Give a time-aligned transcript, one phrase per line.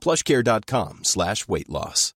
[0.00, 2.14] plushcare.com slash weight loss.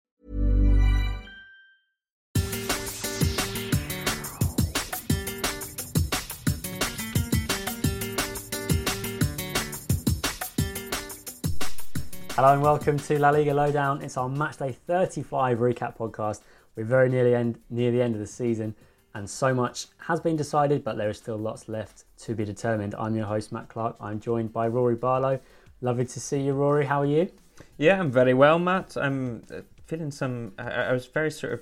[12.34, 14.00] Hello and welcome to La Liga Lowdown.
[14.00, 16.40] It's our matchday 35 recap podcast.
[16.74, 18.74] We're very nearly end, near the end of the season,
[19.14, 22.94] and so much has been decided, but there is still lots left to be determined.
[22.98, 23.96] I'm your host, Matt Clark.
[24.00, 25.40] I'm joined by Rory Barlow.
[25.82, 26.86] Lovely to see you, Rory.
[26.86, 27.30] How are you?
[27.78, 28.96] Yeah, I'm very well, Matt.
[28.96, 30.52] I'm uh, feeling some.
[30.58, 31.60] I, I was very sort of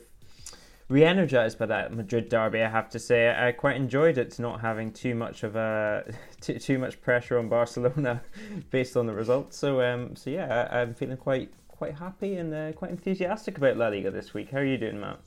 [0.89, 2.63] re-energized by that Madrid derby.
[2.63, 6.05] I have to say, I quite enjoyed it not having too much of a
[6.41, 8.23] too, too much pressure on Barcelona
[8.71, 9.57] based on the results.
[9.57, 13.77] So, um, so yeah, I, am feeling quite quite happy and uh, quite enthusiastic about
[13.77, 14.51] La Liga this week.
[14.51, 15.19] How are you doing, Matt?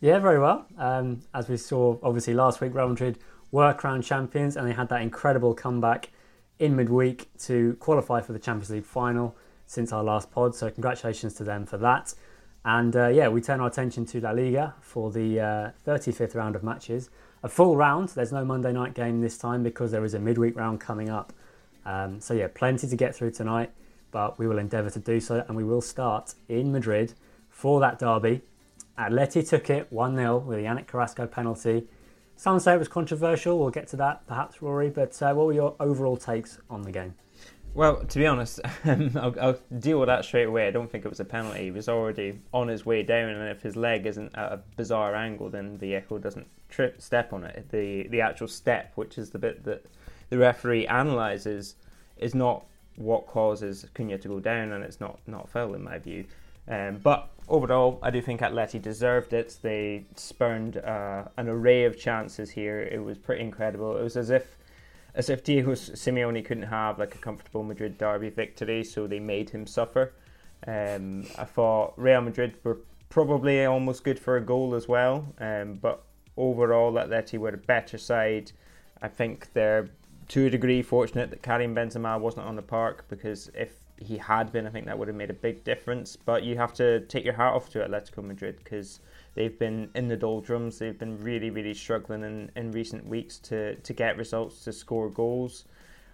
[0.00, 0.66] Yeah, very well.
[0.78, 3.18] Um, as we saw, obviously last week, Real Madrid
[3.50, 6.10] were crowned champions, and they had that incredible comeback
[6.58, 10.54] in midweek to qualify for the Champions League final since our last pod.
[10.54, 12.14] So, congratulations to them for that.
[12.64, 16.56] And uh, yeah, we turn our attention to La Liga for the uh, 35th round
[16.56, 17.08] of matches.
[17.42, 18.10] A full round.
[18.10, 21.32] There's no Monday night game this time because there is a midweek round coming up.
[21.86, 23.70] Um, so yeah, plenty to get through tonight,
[24.10, 27.14] but we will endeavour to do so, and we will start in Madrid
[27.48, 28.42] for that derby.
[28.98, 31.86] Atleti took it 1 0 with a Yannick Carrasco penalty.
[32.38, 33.58] Some say it was controversial.
[33.58, 34.90] We'll get to that perhaps, Rory.
[34.90, 37.14] But uh, what were your overall takes on the game?
[37.74, 40.68] Well, to be honest, I'll, I'll, deal with that straight away.
[40.68, 41.64] I don't think it was a penalty.
[41.64, 45.16] He was already on his way down, and if his leg isn't at a bizarre
[45.16, 47.68] angle, then the echo doesn't trip, step on it.
[47.70, 49.84] The the actual step, which is the bit that
[50.30, 51.74] the referee analyses,
[52.18, 55.98] is not what causes Cunha to go down, and it's not not foul in my
[55.98, 56.24] view.
[56.68, 59.56] Um, but overall, I do think Atleti deserved it.
[59.62, 62.80] They spurned uh, an array of chances here.
[62.80, 63.96] It was pretty incredible.
[63.96, 64.56] It was as if
[65.14, 69.50] as if Diego Simeone couldn't have like a comfortable Madrid derby victory, so they made
[69.50, 70.12] him suffer.
[70.66, 75.74] Um, I thought Real Madrid were probably almost good for a goal as well, um,
[75.74, 76.04] but
[76.36, 78.52] overall, Atleti were a better side.
[79.00, 79.88] I think they're
[80.28, 84.52] to a degree fortunate that Karim Benzema wasn't on the park because if he had
[84.52, 86.16] been, I think that would have made a big difference.
[86.16, 89.00] But you have to take your hat off to Atletico Madrid because
[89.38, 90.80] They've been in the doldrums.
[90.80, 95.08] They've been really, really struggling in, in recent weeks to, to get results, to score
[95.08, 95.64] goals.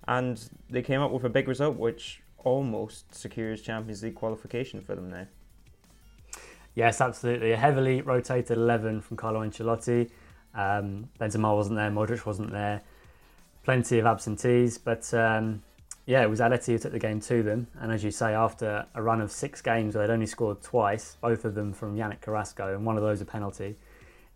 [0.07, 4.95] And they came up with a big result, which almost secures Champions League qualification for
[4.95, 5.27] them now.
[6.75, 7.53] Yes, absolutely.
[7.53, 10.11] A heavily rotated 11 from Carlo Ancelotti.
[10.55, 12.83] Um, Benzema wasn't there, Modric wasn't there.
[13.65, 15.63] Plenty of absentees, but um,
[16.07, 17.67] yeah, it was Atleti who took the game to them.
[17.81, 21.17] And as you say, after a run of six games where they'd only scored twice,
[21.21, 23.77] both of them from Yannick Carrasco, and one of those a penalty,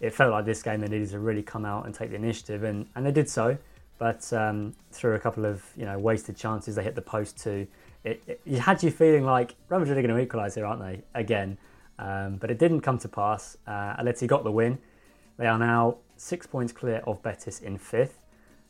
[0.01, 2.63] it felt like this game they needed to really come out and take the initiative,
[2.63, 3.59] and, and they did so.
[3.99, 7.67] But um, through a couple of you know wasted chances, they hit the post too.
[8.05, 10.81] It, it, it had you feeling like Real Madrid are going to equalise here, aren't
[10.81, 11.03] they?
[11.15, 11.59] Again,
[11.99, 13.59] um, but it didn't come to pass.
[13.67, 14.79] Uh, Atleti got the win.
[15.37, 18.21] They are now six points clear of Betis in fifth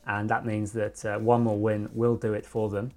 [0.09, 2.91] and that means that uh, one more win will do it for them,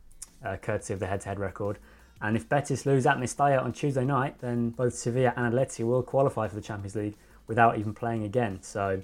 [0.45, 1.79] uh, courtesy of the head-to-head record.
[2.23, 6.03] And if Betis lose at Mestalla on Tuesday night, then both Sevilla and Atleti will
[6.03, 7.17] qualify for the Champions League
[7.47, 8.63] without even playing again.
[8.63, 9.03] So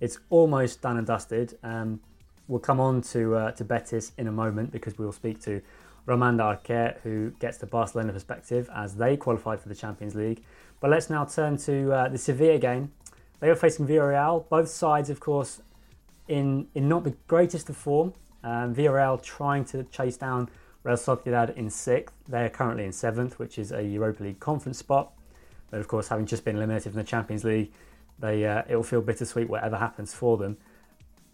[0.00, 1.56] it's almost done and dusted.
[1.62, 2.00] Um,
[2.46, 5.62] we'll come on to uh, to Betis in a moment because we will speak to
[6.04, 10.42] Roman Arquer, who gets the Barcelona perspective as they qualified for the Champions League.
[10.80, 12.92] But let's now turn to uh, the Sevilla game.
[13.40, 14.46] They were facing Villarreal.
[14.48, 15.62] Both sides, of course,
[16.28, 18.14] in, in not the greatest of form.
[18.42, 20.48] Um, Villarreal trying to chase down
[20.82, 22.14] Real Sociedad in sixth.
[22.28, 25.12] They are currently in seventh, which is a Europa League conference spot.
[25.70, 27.72] But of course, having just been eliminated from the Champions League,
[28.18, 30.56] they uh, it will feel bittersweet whatever happens for them.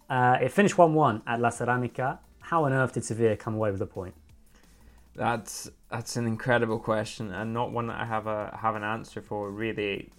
[0.09, 2.19] Uh, it finished 1 1 at La Ceramica.
[2.41, 4.15] How on earth did Sevilla come away with a point?
[5.15, 9.21] That's that's an incredible question and not one that I have a have an answer
[9.21, 10.11] for really.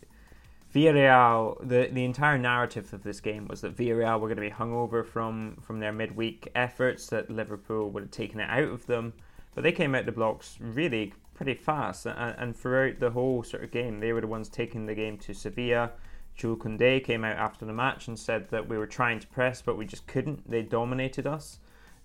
[0.74, 4.50] Villarreal, the, the entire narrative of this game was that Villarreal were going to be
[4.50, 9.14] hungover from, from their midweek efforts, that Liverpool would have taken it out of them.
[9.54, 13.64] But they came out the blocks really pretty fast, and, and throughout the whole sort
[13.64, 15.92] of game, they were the ones taking the game to Sevilla.
[16.36, 19.62] Jules Koundé came out after the match and said that we were trying to press,
[19.62, 20.50] but we just couldn't.
[20.50, 21.60] They dominated us.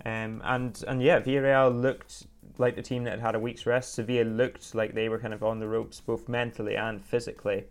[0.05, 2.27] Um, and and yeah, Villarreal looked
[2.59, 3.95] like the team that had had a week's rest.
[3.95, 7.65] Sevilla looked like they were kind of on the ropes, both mentally and physically.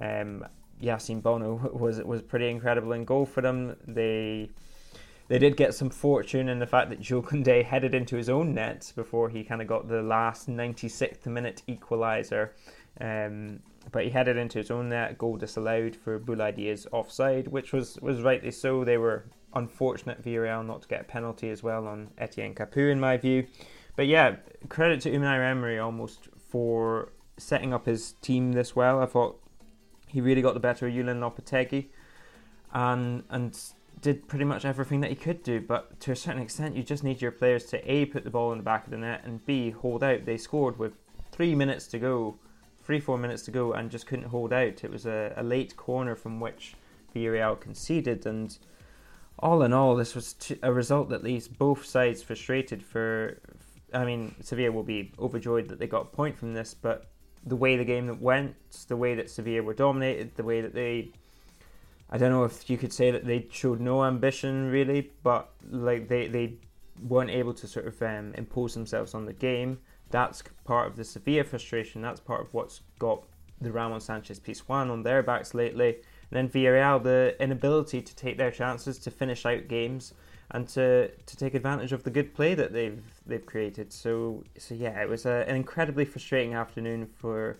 [0.00, 0.46] Um,
[0.82, 3.76] Yassine Bono was was pretty incredible in goal for them.
[3.86, 4.50] They
[5.28, 8.54] they did get some fortune in the fact that Jules Koundé headed into his own
[8.54, 12.50] net before he kind of got the last 96th minute equaliser.
[13.00, 13.60] Um,
[13.92, 18.22] but he headed into his own net, goal disallowed for Boulaye offside, which was, was
[18.22, 18.84] rightly so.
[18.84, 19.24] They were
[19.54, 23.46] unfortunate Villarreal not to get a penalty as well on Etienne Capoue, in my view.
[23.96, 24.36] But yeah,
[24.68, 29.00] credit to Unai Emery almost for setting up his team this well.
[29.00, 29.39] I thought
[30.10, 31.86] he really got the better of Julen Lopetegui
[32.72, 33.58] and and
[34.00, 35.60] did pretty much everything that he could do.
[35.60, 38.52] But to a certain extent, you just need your players to a put the ball
[38.52, 40.24] in the back of the net and b hold out.
[40.24, 40.94] They scored with
[41.32, 42.36] three minutes to go,
[42.82, 44.84] three four minutes to go, and just couldn't hold out.
[44.84, 46.74] It was a, a late corner from which
[47.14, 48.56] Villarreal conceded, and
[49.38, 52.82] all in all, this was a result that leaves both sides frustrated.
[52.82, 53.40] For
[53.92, 57.10] I mean, Sevilla will be overjoyed that they got a point from this, but
[57.44, 58.54] the way the game went,
[58.88, 61.10] the way that Sevilla were dominated, the way that they
[62.10, 66.08] I don't know if you could say that they showed no ambition really, but like
[66.08, 66.54] they, they
[67.08, 69.78] weren't able to sort of um, impose themselves on the game.
[70.10, 72.02] That's part of the Sevilla frustration.
[72.02, 73.22] That's part of what's got
[73.60, 75.98] the Ramon Sanchez Pizjuan on their backs lately.
[76.30, 80.12] And then Villarreal, the inability to take their chances, to finish out games,
[80.52, 83.92] and to, to take advantage of the good play that they've they've created.
[83.92, 87.58] So so yeah, it was a, an incredibly frustrating afternoon for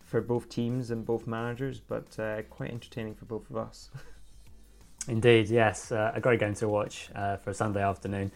[0.00, 3.90] for both teams and both managers, but uh, quite entertaining for both of us.
[5.08, 8.30] Indeed, yes, uh, a great game to watch uh, for a Sunday afternoon.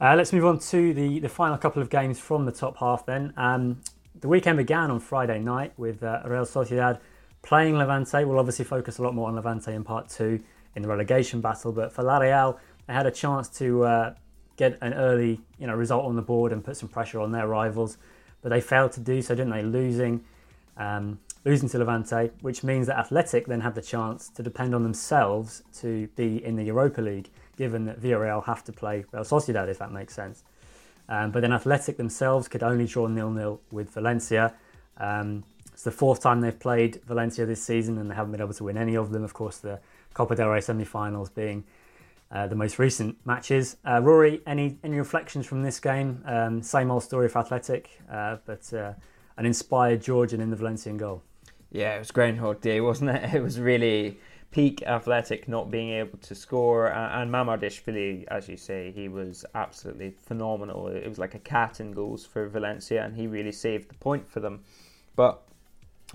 [0.00, 3.04] Uh, let's move on to the, the final couple of games from the top half
[3.06, 3.32] then.
[3.36, 3.80] Um,
[4.20, 7.00] the weekend began on Friday night with uh, Real Sociedad
[7.42, 8.24] playing Levante.
[8.24, 10.40] We'll obviously focus a lot more on Levante in part two
[10.76, 12.58] in the relegation battle, but for La Real,
[12.88, 14.14] they had a chance to uh,
[14.56, 17.46] get an early you know, result on the board and put some pressure on their
[17.46, 17.98] rivals,
[18.42, 19.62] but they failed to do so, didn't they?
[19.62, 20.24] Losing
[20.76, 24.82] um, losing to Levante, which means that Athletic then have the chance to depend on
[24.82, 29.68] themselves to be in the Europa League, given that Villarreal have to play Real Sociedad,
[29.68, 30.44] if that makes sense.
[31.08, 34.54] Um, but then Athletic themselves could only draw nil-nil with Valencia.
[34.98, 38.54] Um, it's the fourth time they've played Valencia this season, and they haven't been able
[38.54, 39.24] to win any of them.
[39.24, 39.80] Of course, the
[40.12, 41.64] Copa del Rey semi-finals being
[42.30, 43.76] uh, the most recent matches.
[43.86, 46.22] Uh, Rory, any any reflections from this game?
[46.26, 48.92] Um, same old story for Athletic, uh, but uh,
[49.36, 51.22] an inspired Georgian in the Valencian goal.
[51.70, 53.34] Yeah, it was Groundhog Day, wasn't it?
[53.34, 54.18] It was really
[54.50, 56.88] peak athletic not being able to score.
[56.88, 60.88] And Mamardishvili, as you say, he was absolutely phenomenal.
[60.88, 64.28] It was like a cat in goals for Valencia, and he really saved the point
[64.28, 64.64] for them.
[65.16, 65.42] But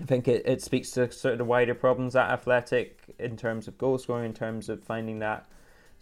[0.00, 3.68] I think it, it speaks to sort of the wider problems at Athletic in terms
[3.68, 5.46] of goal scoring, in terms of finding that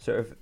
[0.03, 0.35] sort of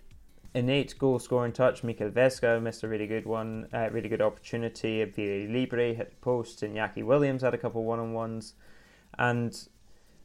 [0.56, 1.84] innate goal scoring touch.
[1.84, 5.06] Mikel Vesga missed a really good one, uh, really good opportunity.
[5.06, 8.56] Villalibre hit the post, and Iñaki Williams had a couple one on ones.
[9.20, 9.56] And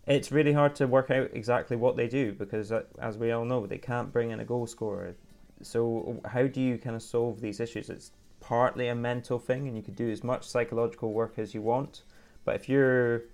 [0.07, 3.45] it's really hard to work out exactly what they do because, uh, as we all
[3.45, 5.17] know, they can't bring in a goal scorer.
[5.63, 7.91] So, how do you kind of solve these issues?
[7.91, 11.61] It's partly a mental thing, and you could do as much psychological work as you
[11.61, 12.03] want.
[12.45, 13.25] But if your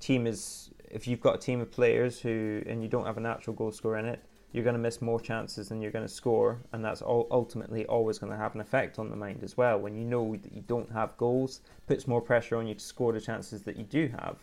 [0.00, 3.20] team is, if you've got a team of players who, and you don't have a
[3.20, 4.20] natural goal scorer in it,
[4.56, 7.84] you're going to miss more chances than you're going to score, and that's all ultimately
[7.86, 9.78] always going to have an effect on the mind as well.
[9.78, 13.12] When you know that you don't have goals, puts more pressure on you to score
[13.12, 14.38] the chances that you do have.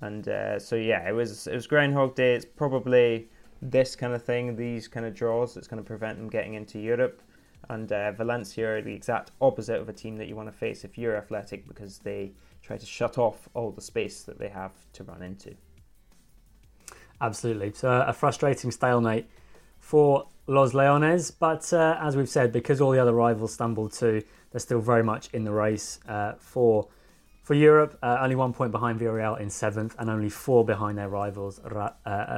[0.00, 2.34] And uh, so yeah, it was it was Groundhog Day.
[2.34, 3.28] It's probably
[3.60, 6.78] this kind of thing, these kind of draws, that's going to prevent them getting into
[6.78, 7.20] Europe.
[7.68, 10.84] And uh, Valencia are the exact opposite of a team that you want to face
[10.84, 12.32] if you're athletic because they
[12.62, 15.54] try to shut off all the space that they have to run into.
[17.22, 17.72] Absolutely.
[17.72, 19.26] So a frustrating stalemate
[19.78, 24.22] for Los Leones, but uh, as we've said, because all the other rivals stumbled too,
[24.50, 26.88] they're still very much in the race uh, for
[27.44, 27.96] for Europe.
[28.02, 31.90] Uh, only one point behind Villarreal in seventh, and only four behind their rivals uh,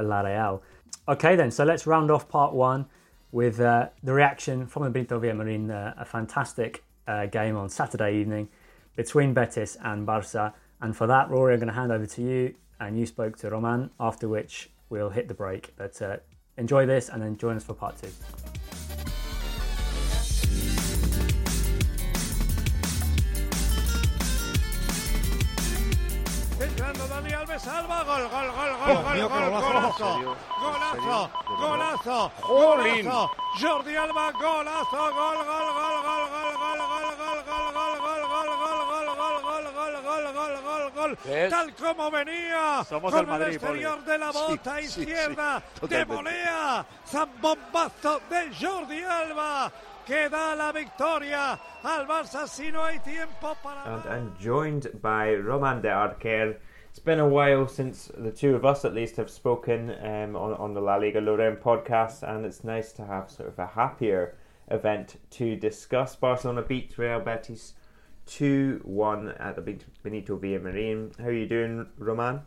[0.03, 0.61] La Real.
[1.07, 1.49] Okay, then.
[1.49, 2.85] So let's round off part one
[3.31, 6.83] with uh, the reaction from the Benito Villamarin, uh, a fantastic
[7.31, 8.49] game on Saturday evening
[8.95, 10.53] between Betis and Barca.
[10.81, 12.55] And for that, Rory, I'm going to hand over to you.
[12.79, 15.73] And you spoke to Roman, after which we'll hit the break.
[15.77, 16.17] But uh,
[16.57, 18.09] enjoy this and then join us for part two.
[28.85, 30.21] Gol, gol, gol, gol, gol,
[34.55, 36.94] gol, gol, gol, gol, gol, gol, gol.
[41.23, 44.05] Gol, gol, tal como venía, Somos con el Madrid, el exterior Poli.
[44.11, 49.71] de la bota Sí, sí, izquierda sí, de volea, zambombazo de Jordi Alba,
[50.05, 55.35] que da la victoria al Barça si no hay tiempo para And I'm joined by
[55.35, 56.57] Roman de Arquer.
[56.89, 60.53] It's been a while since the two of us, at least, have spoken um, on,
[60.53, 64.35] on the La Liga Lowdown podcast, and it's nice to have sort of a happier
[64.69, 66.15] event to discuss.
[66.15, 67.73] Barcelona beat Real Betis
[68.27, 71.17] 2 1 at the Benito Villamarin.
[71.19, 72.41] How are you doing, Roman?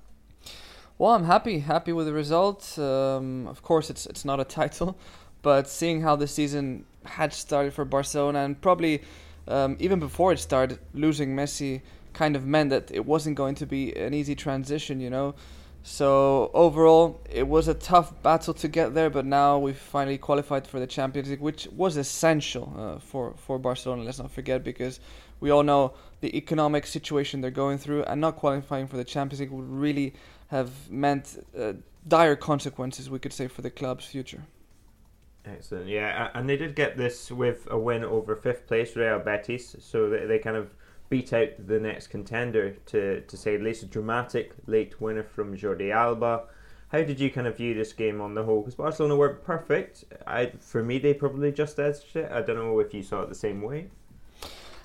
[0.98, 2.78] Well, I'm happy, happy with the result.
[2.78, 4.98] Um, of course, it's it's not a title,
[5.42, 9.02] but seeing how the season had started for Barcelona and probably
[9.48, 11.80] um, even before it started, losing Messi
[12.12, 15.34] kind of meant that it wasn't going to be an easy transition, you know.
[15.82, 20.66] So overall, it was a tough battle to get there, but now we've finally qualified
[20.66, 24.02] for the Champions League, which was essential uh, for for Barcelona.
[24.02, 25.00] Let's not forget because
[25.40, 29.40] we all know the economic situation they're going through, and not qualifying for the Champions
[29.40, 30.14] League would really
[30.48, 31.74] have meant uh,
[32.06, 34.44] dire consequences, we could say, for the club's future.
[35.44, 39.76] Excellent, yeah, and they did get this with a win over fifth place Real Betis,
[39.80, 40.70] so they, they kind of
[41.08, 45.56] beat out the next contender to to say at least a dramatic late winner from
[45.56, 46.44] Jordi Alba.
[46.88, 48.60] How did you kind of view this game on the whole?
[48.60, 50.04] Because Barcelona weren't perfect.
[50.26, 52.30] I for me they probably just edged it.
[52.30, 53.88] I don't know if you saw it the same way.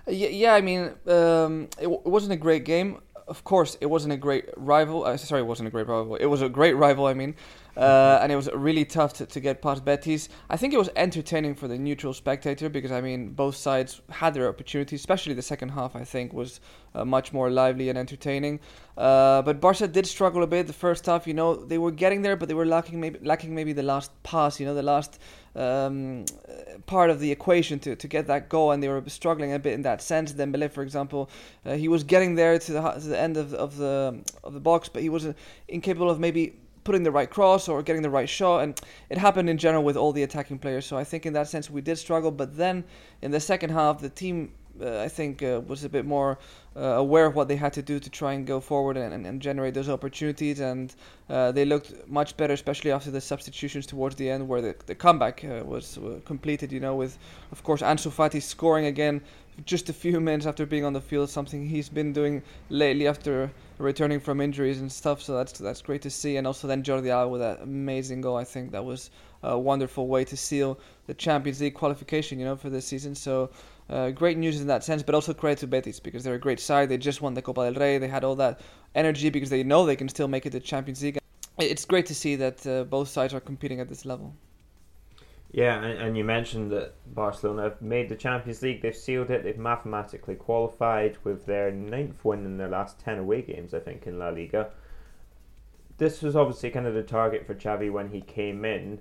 [0.07, 3.01] Yeah, yeah I mean, um, it, w- it wasn't a great game.
[3.25, 5.05] Of course, it wasn't a great rival.
[5.05, 6.15] Uh, sorry, it wasn't a great rival.
[6.15, 7.35] It was a great rival, I mean.
[7.75, 10.27] Uh, and it was really tough to, to get past Betis.
[10.49, 14.33] I think it was entertaining for the neutral spectator because, I mean, both sides had
[14.33, 16.59] their opportunities, especially the second half, I think, was
[16.93, 18.59] uh, much more lively and entertaining.
[18.97, 21.25] Uh, but Barca did struggle a bit the first half.
[21.25, 24.11] You know, they were getting there, but they were lacking maybe, lacking maybe the last
[24.23, 25.19] pass, you know, the last
[25.55, 26.25] um,
[26.85, 29.73] part of the equation to, to get that goal, and they were struggling a bit
[29.73, 30.33] in that sense.
[30.33, 31.29] Then Dembele, for example,
[31.65, 34.59] uh, he was getting there to the to the end of, of the of the
[34.59, 35.27] box, but he was
[35.67, 38.79] incapable of maybe putting the right cross or getting the right shot, and
[39.09, 40.85] it happened in general with all the attacking players.
[40.85, 42.83] So I think in that sense we did struggle, but then
[43.21, 44.51] in the second half the team.
[44.81, 46.39] Uh, I think uh, was a bit more
[46.75, 49.25] uh, aware of what they had to do to try and go forward and, and,
[49.25, 50.95] and generate those opportunities, and
[51.29, 54.95] uh, they looked much better, especially after the substitutions towards the end, where the, the
[54.95, 56.71] comeback uh, was uh, completed.
[56.71, 57.17] You know, with
[57.51, 59.21] of course Ansu Fati scoring again
[59.65, 63.51] just a few minutes after being on the field, something he's been doing lately after
[63.77, 65.21] returning from injuries and stuff.
[65.21, 68.37] So that's that's great to see, and also then Jordi Alba with that amazing goal.
[68.37, 69.11] I think that was
[69.43, 73.13] a wonderful way to seal the Champions League qualification, you know, for this season.
[73.13, 73.51] So.
[73.89, 76.59] Uh, great news in that sense, but also credit to Betis because they're a great
[76.59, 76.89] side.
[76.89, 77.97] They just won the Copa del Rey.
[77.97, 78.61] They had all that
[78.95, 81.19] energy because they know they can still make it to Champions League.
[81.59, 84.33] It's great to see that uh, both sides are competing at this level.
[85.51, 88.81] Yeah, and, and you mentioned that Barcelona have made the Champions League.
[88.81, 89.43] They've sealed it.
[89.43, 94.07] They've mathematically qualified with their ninth win in their last ten away games, I think,
[94.07, 94.71] in La Liga.
[95.97, 98.99] This was obviously kind of the target for Xavi when he came in.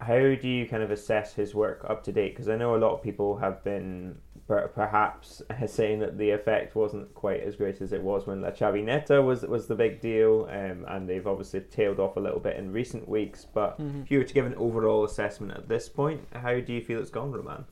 [0.00, 2.34] How do you kind of assess his work up to date?
[2.34, 6.74] Because I know a lot of people have been per- perhaps saying that the effect
[6.74, 10.48] wasn't quite as great as it was when La Xavineta was was the big deal,
[10.50, 13.44] um, and they've obviously tailed off a little bit in recent weeks.
[13.44, 16.80] But if you were to give an overall assessment at this point, how do you
[16.80, 17.64] feel it's gone, Roman?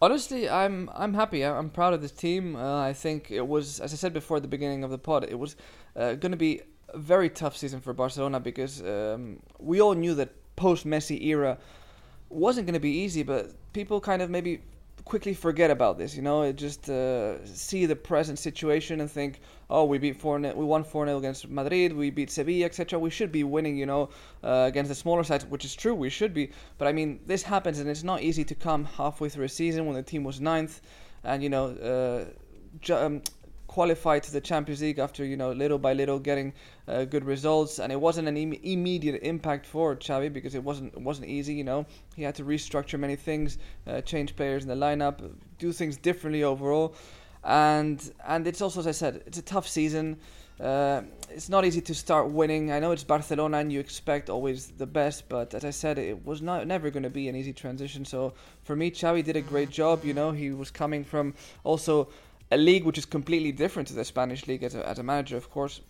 [0.00, 1.44] Honestly, I'm I'm happy.
[1.44, 2.56] I'm proud of this team.
[2.56, 5.24] Uh, I think it was, as I said before at the beginning of the pod,
[5.24, 5.56] it was
[5.96, 10.14] uh, going to be a very tough season for Barcelona because um, we all knew
[10.14, 11.58] that post Messi era
[12.28, 14.60] wasn't going to be easy, but people kind of maybe
[15.04, 16.16] quickly forget about this.
[16.16, 20.38] You know, it just uh, see the present situation and think, oh, we beat four,
[20.38, 22.98] we won four 0 against Madrid, we beat Sevilla, etc.
[22.98, 24.10] We should be winning, you know,
[24.42, 26.50] uh, against the smaller sides, which is true, we should be.
[26.78, 29.86] But I mean, this happens, and it's not easy to come halfway through a season
[29.86, 30.80] when the team was ninth,
[31.22, 32.24] and you know, uh,
[32.80, 33.22] ju- um,
[33.74, 36.52] qualify to the Champions League after you know little by little getting
[36.86, 40.94] uh, good results, and it wasn't an Im- immediate impact for Xavi because it wasn't
[40.94, 41.54] it wasn't easy.
[41.54, 45.16] You know, he had to restructure many things, uh, change players in the lineup,
[45.58, 46.94] do things differently overall,
[47.42, 50.18] and and it's also as I said, it's a tough season.
[50.60, 52.70] Uh, it's not easy to start winning.
[52.70, 56.24] I know it's Barcelona and you expect always the best, but as I said, it
[56.24, 58.04] was not never going to be an easy transition.
[58.04, 60.04] So for me, Xavi did a great job.
[60.04, 62.08] You know, he was coming from also
[62.54, 65.36] a league which is completely different to the Spanish league as a, as a manager,
[65.36, 65.80] of course.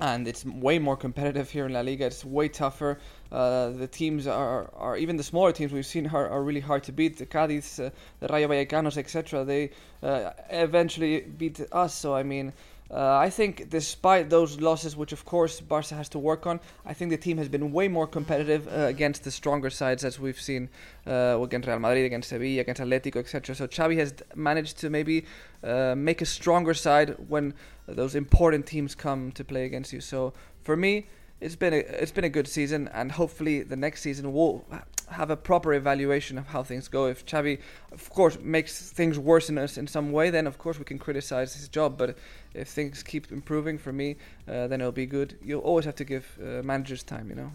[0.00, 2.06] And it's way more competitive here in La Liga.
[2.06, 2.98] It's way tougher.
[3.30, 6.82] Uh, the teams are, are even the smaller teams we've seen are, are really hard
[6.84, 7.18] to beat.
[7.18, 9.44] The Cadiz, uh, the Rayo Vallecanos, etc.
[9.44, 9.70] They
[10.02, 11.94] uh, eventually beat us.
[11.94, 12.52] So I mean,
[12.92, 16.92] Uh, I think despite those losses, which of course Barca has to work on, I
[16.92, 20.40] think the team has been way more competitive uh, against the stronger sides as we've
[20.40, 20.68] seen
[21.06, 23.54] uh, against Real Madrid, against Sevilla, against Atletico, etc.
[23.54, 25.24] So Xavi has managed to maybe
[25.64, 27.54] uh, make a stronger side when
[27.86, 30.02] those important teams come to play against you.
[30.02, 31.06] So for me,
[31.40, 34.64] it's been a it's been a good season, and hopefully the next season will
[35.12, 37.06] have a proper evaluation of how things go.
[37.06, 37.60] If Xavi,
[37.92, 40.98] of course, makes things worse in us in some way, then of course we can
[40.98, 41.96] criticize his job.
[41.96, 42.16] But
[42.54, 44.16] if things keep improving for me,
[44.48, 45.38] uh, then it'll be good.
[45.42, 47.52] You'll always have to give uh, managers time, you know.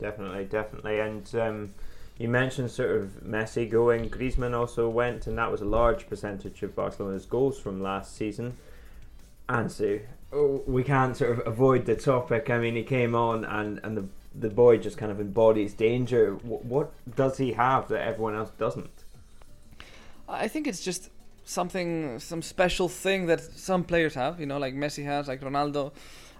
[0.00, 1.34] Definitely, definitely, and.
[1.34, 1.74] Um,
[2.18, 6.62] you mentioned sort of Messi going, Griezmann also went, and that was a large percentage
[6.62, 8.56] of Barcelona's goals from last season.
[9.48, 10.00] Ansu,
[10.32, 12.50] oh, we can't sort of avoid the topic.
[12.50, 14.04] I mean, he came on and, and the
[14.38, 16.34] the boy just kind of embodies danger.
[16.42, 19.04] What, what does he have that everyone else doesn't?
[20.28, 21.10] I think it's just
[21.44, 24.40] something, some special thing that some players have.
[24.40, 25.92] You know, like Messi has, like Ronaldo,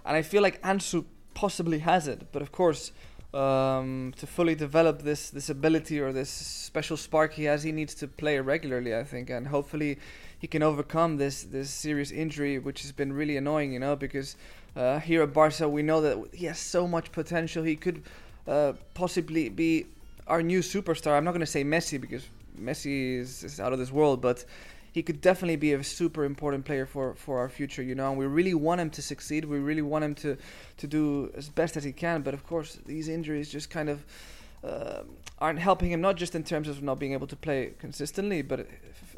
[0.05, 2.31] and I feel like Ansu possibly has it.
[2.31, 2.91] But of course,
[3.33, 7.93] um, to fully develop this this ability or this special spark he has, he needs
[7.95, 8.95] to play regularly.
[8.95, 9.99] I think, and hopefully,
[10.39, 13.73] he can overcome this this serious injury, which has been really annoying.
[13.73, 14.35] You know, because
[14.75, 17.63] uh, here at Barca, we know that he has so much potential.
[17.63, 18.03] He could
[18.47, 19.85] uh, possibly be
[20.27, 21.17] our new superstar.
[21.17, 22.27] I'm not going to say Messi because
[22.59, 24.43] Messi is, is, out of this world, but
[24.91, 27.83] he could definitely be a super important player for, for our future.
[27.83, 29.45] You know, and we really want him to succeed.
[29.45, 30.37] We really want him to
[30.77, 32.21] to do as best as he can.
[32.21, 34.05] But of course, these injuries just kind of
[34.63, 35.03] uh,
[35.39, 36.01] aren't helping him.
[36.01, 38.67] Not just in terms of not being able to play consistently, but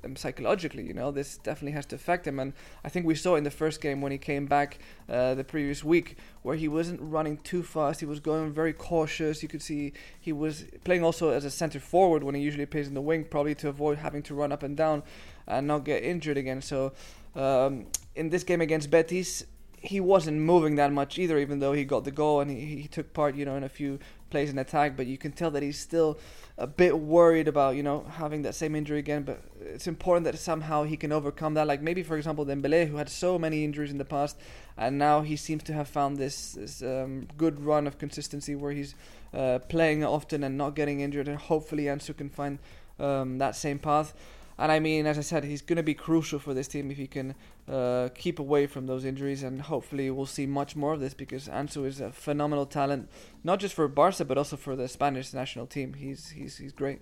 [0.07, 0.83] um, psychologically.
[0.83, 2.39] You know, this definitely has to affect him.
[2.39, 5.43] And I think we saw in the first game when he came back uh, the
[5.43, 7.99] previous week, where he wasn't running too fast.
[7.99, 9.43] He was going very cautious.
[9.43, 12.87] You could see he was playing also as a center forward when he usually plays
[12.87, 15.03] in the wing, probably to avoid having to run up and down
[15.47, 16.61] and not get injured again.
[16.61, 16.93] So
[17.35, 19.45] um, in this game against Betis,
[19.79, 22.87] he wasn't moving that much either, even though he got the goal and he, he
[22.87, 23.99] took part, you know, in a few
[24.29, 24.97] plays in attack.
[24.97, 26.17] But you can tell that he's still
[26.57, 29.21] a bit worried about, you know, having that same injury again.
[29.23, 31.67] But it's important that somehow he can overcome that.
[31.67, 34.37] Like maybe, for example, Dembele, who had so many injuries in the past,
[34.77, 38.71] and now he seems to have found this, this um, good run of consistency where
[38.71, 38.95] he's
[39.33, 41.27] uh, playing often and not getting injured.
[41.27, 42.57] And hopefully, Ansu can find
[42.99, 44.15] um, that same path.
[44.59, 46.97] And I mean, as I said, he's going to be crucial for this team if
[46.97, 47.35] he can
[47.69, 49.43] uh, keep away from those injuries.
[49.43, 53.09] And hopefully, we'll see much more of this because Ansu is a phenomenal talent,
[53.43, 55.93] not just for Barca but also for the Spanish national team.
[55.93, 57.01] He's he's he's great.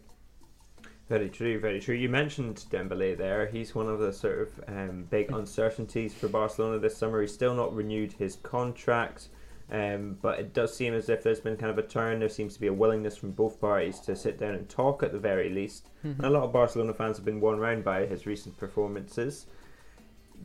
[1.08, 1.94] Very true, very true.
[1.94, 3.46] You mentioned Dembele there.
[3.46, 7.22] He's one of the sort of um, big uncertainties for Barcelona this summer.
[7.22, 9.28] He's still not renewed his contract.
[9.72, 12.20] Um, but it does seem as if there's been kind of a turn.
[12.20, 15.12] There seems to be a willingness from both parties to sit down and talk at
[15.12, 15.90] the very least.
[16.06, 16.24] Mm-hmm.
[16.24, 19.48] a lot of Barcelona fans have been worn round by his recent performances.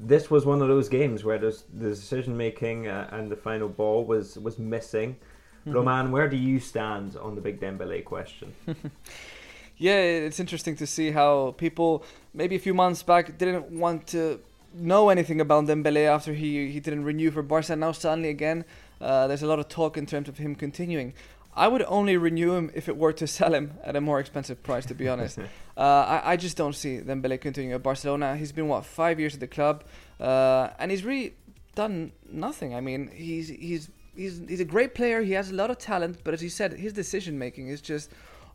[0.01, 4.05] This was one of those games where the decision making uh, and the final ball
[4.05, 5.17] was was missing.
[5.61, 5.73] Mm-hmm.
[5.73, 8.55] Roman, where do you stand on the big Dembele question?
[9.77, 14.41] yeah, it's interesting to see how people maybe a few months back didn't want to
[14.73, 17.77] know anything about Dembele after he he didn't renew for Barca.
[17.77, 18.65] Now suddenly again
[19.01, 21.15] uh, there's a lot of talk in terms of him continuing.
[21.55, 24.63] I would only renew him if it were to sell him at a more expensive
[24.63, 25.39] price, to be honest.
[25.77, 28.37] uh, I, I just don't see Dembele continuing at Barcelona.
[28.37, 29.85] He's been, what, five years at the club,
[30.21, 31.35] uh, and he's really
[31.75, 32.75] done nothing.
[32.75, 36.19] I mean, he's, he's, he's, he's a great player, he has a lot of talent,
[36.23, 38.11] but as you said, his decision making is just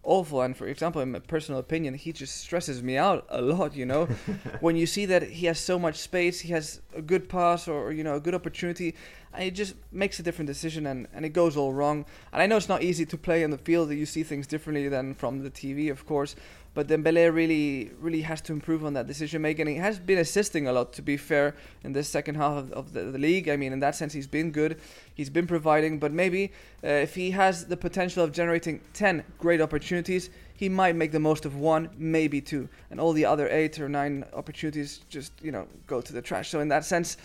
[0.06, 0.42] awful.
[0.42, 3.76] And for example, in my personal opinion, he just stresses me out a lot.
[3.76, 4.06] You know,
[4.60, 7.92] when you see that he has so much space, he has a good pass or
[7.92, 8.96] you know a good opportunity,
[9.34, 12.06] and he just makes a different decision and, and it goes all wrong.
[12.32, 14.48] And I know it's not easy to play on the field; that you see things
[14.48, 16.36] differently than from the TV, of course.
[16.76, 19.68] But Dembele really, really has to improve on that decision making.
[19.68, 22.94] He has been assisting a lot, to be fair, in this second half of, of
[22.94, 23.48] the, the, league.
[23.48, 24.82] I mean, in that sense, he's been good.
[25.16, 26.00] He's been providing.
[26.00, 26.52] But maybe
[26.84, 31.20] uh, if he has the potential of generating 10 great opportunities, he might make the
[31.20, 32.68] most of one, maybe two.
[32.92, 36.50] And all the other eight or nine opportunities just, you know, go to the trash.
[36.50, 37.16] So in that sense,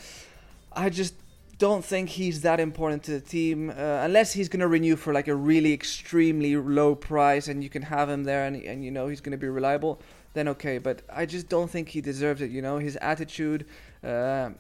[0.72, 1.14] I just
[1.60, 5.12] don't think he's that important to the team uh, unless he's going to renew for
[5.12, 8.90] like a really extremely low price and you can have him there and, and you
[8.90, 10.00] know he's going to be reliable
[10.32, 10.78] then okay.
[10.78, 12.78] But i just don't think he deserves it you know?
[12.78, 13.66] His attitude
[14.02, 14.50] uh,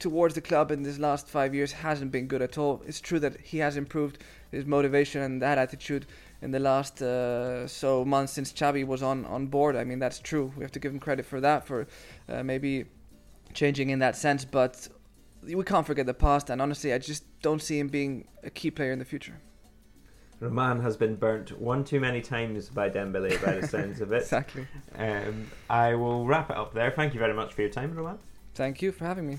[0.00, 2.82] towards the club in this last five years hasn't been good at all.
[2.86, 4.18] It's true that he has improved
[4.50, 6.06] his motivation and that attitude
[6.42, 9.76] in the last uh, so months since Xavi was on, on board.
[9.76, 10.52] I mean that's true.
[10.56, 11.86] We have to give him credit for that for
[12.28, 12.86] uh, maybe
[13.54, 14.44] changing in that sense.
[14.44, 14.88] But
[15.42, 18.70] we can't forget the past, and honestly, I just don't see him being a key
[18.70, 19.40] player in the future.
[20.40, 24.16] Roman has been burnt one too many times by Dembele, by the sounds of it.
[24.22, 24.66] exactly.
[24.96, 26.90] Um, I will wrap it up there.
[26.90, 28.18] Thank you very much for your time, Roman.
[28.54, 29.38] Thank you for having me.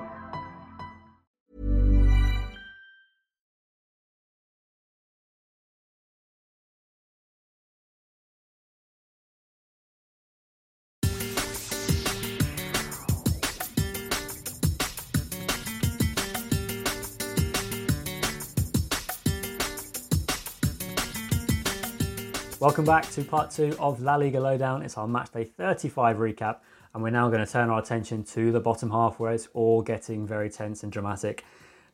[22.61, 24.83] Welcome back to part two of La Liga Lowdown.
[24.83, 26.57] It's our match day 35 recap,
[26.93, 29.81] and we're now going to turn our attention to the bottom half where it's all
[29.81, 31.43] getting very tense and dramatic.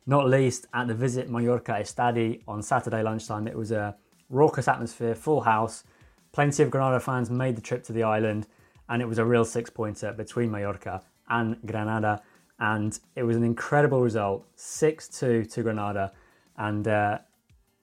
[0.04, 3.48] Not least at the Visit Mallorca Estadi on Saturday lunchtime.
[3.48, 3.96] It was a
[4.28, 5.84] raucous atmosphere, full house.
[6.32, 8.46] Plenty of Granada fans made the trip to the island,
[8.90, 11.00] and it was a real six pointer between Mallorca
[11.30, 12.20] and Granada.
[12.60, 16.12] And it was an incredible result 6 2 to Granada.
[16.58, 17.20] And uh,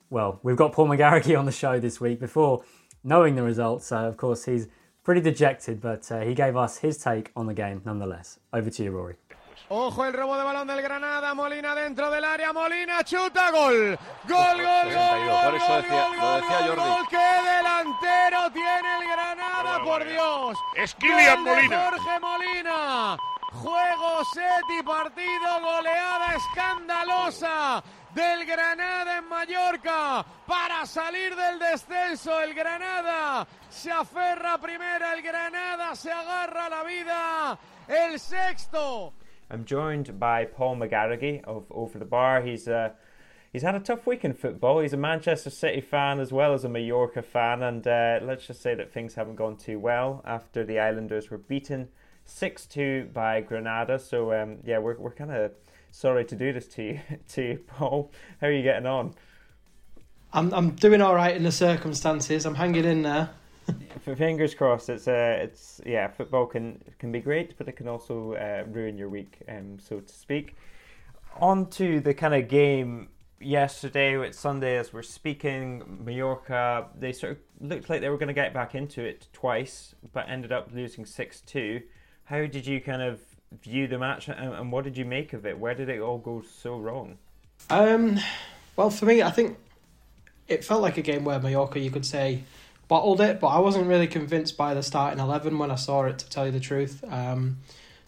[0.10, 2.64] well, we've got Paul McGarraghy on the show this week before
[3.04, 3.88] knowing the results.
[3.88, 4.68] So, of course, he's
[5.04, 8.40] pretty dejected, but uh, he gave us his take on the game nonetheless.
[8.54, 9.16] Over to you, Rory.
[9.68, 14.58] Ojo el robo de balón del Granada, Molina dentro del área, Molina chuta, gol, gol,
[14.58, 16.90] gol, gol, gol, por eso decía, gol, lo decía gol, Jordi.
[16.90, 20.58] gol, qué delantero tiene el Granada, por Dios.
[20.78, 21.90] Es Kylian Molina.
[21.90, 23.18] Jorge Molina.
[23.54, 27.84] Juego set y partido, goleada escandalosa
[28.16, 32.42] del Granada en Mallorca para salir del descenso.
[32.42, 34.58] El Granada se aferra
[35.14, 37.60] el Granada se agarra la vida.
[37.88, 39.14] El sexto.
[39.52, 42.42] I'm joined by Paul McGarraghy of Over the Bar.
[42.42, 42.92] He's uh,
[43.52, 44.80] he's had a tough week in football.
[44.80, 48.62] He's a Manchester City fan as well as a Mallorca fan, and uh, let's just
[48.62, 51.90] say that things haven't gone too well after the Islanders were beaten
[52.24, 54.00] six two by Granada.
[54.00, 55.52] So um, yeah, we're we're kind of
[55.96, 58.12] sorry to do this to you, to you, Paul.
[58.42, 59.16] How are you getting on?
[60.34, 62.46] I'm I'm doing all right in the circumstances.
[62.46, 63.30] I'm hanging in there.
[64.16, 64.90] Fingers crossed.
[64.90, 66.10] It's uh, it's yeah.
[66.10, 70.02] Football can can be great, but it can also uh, ruin your week, um, so
[70.02, 70.56] to speak.
[71.40, 74.20] On to the kind of game yesterday.
[74.20, 76.02] It's Sunday as we're speaking.
[76.04, 76.90] Mallorca.
[77.00, 80.30] They sort of looked like they were going to get back into it twice, but
[80.30, 81.82] ended up losing six two.
[82.26, 83.22] How did you kind of
[83.64, 85.58] view the match, and, and what did you make of it?
[85.58, 87.18] Where did it all go so wrong?
[87.70, 88.20] Um,
[88.76, 89.58] well, for me, I think
[90.48, 92.44] it felt like a game where Mallorca, you could say,
[92.88, 96.20] bottled it, but I wasn't really convinced by the starting eleven when I saw it.
[96.20, 97.58] To tell you the truth, um,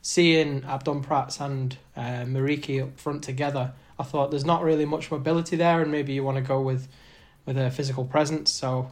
[0.01, 5.10] seeing Abdon Prats and uh, Muriqi up front together, I thought there's not really much
[5.10, 6.88] mobility there, and maybe you want to go with
[7.45, 8.51] with a physical presence.
[8.51, 8.91] So,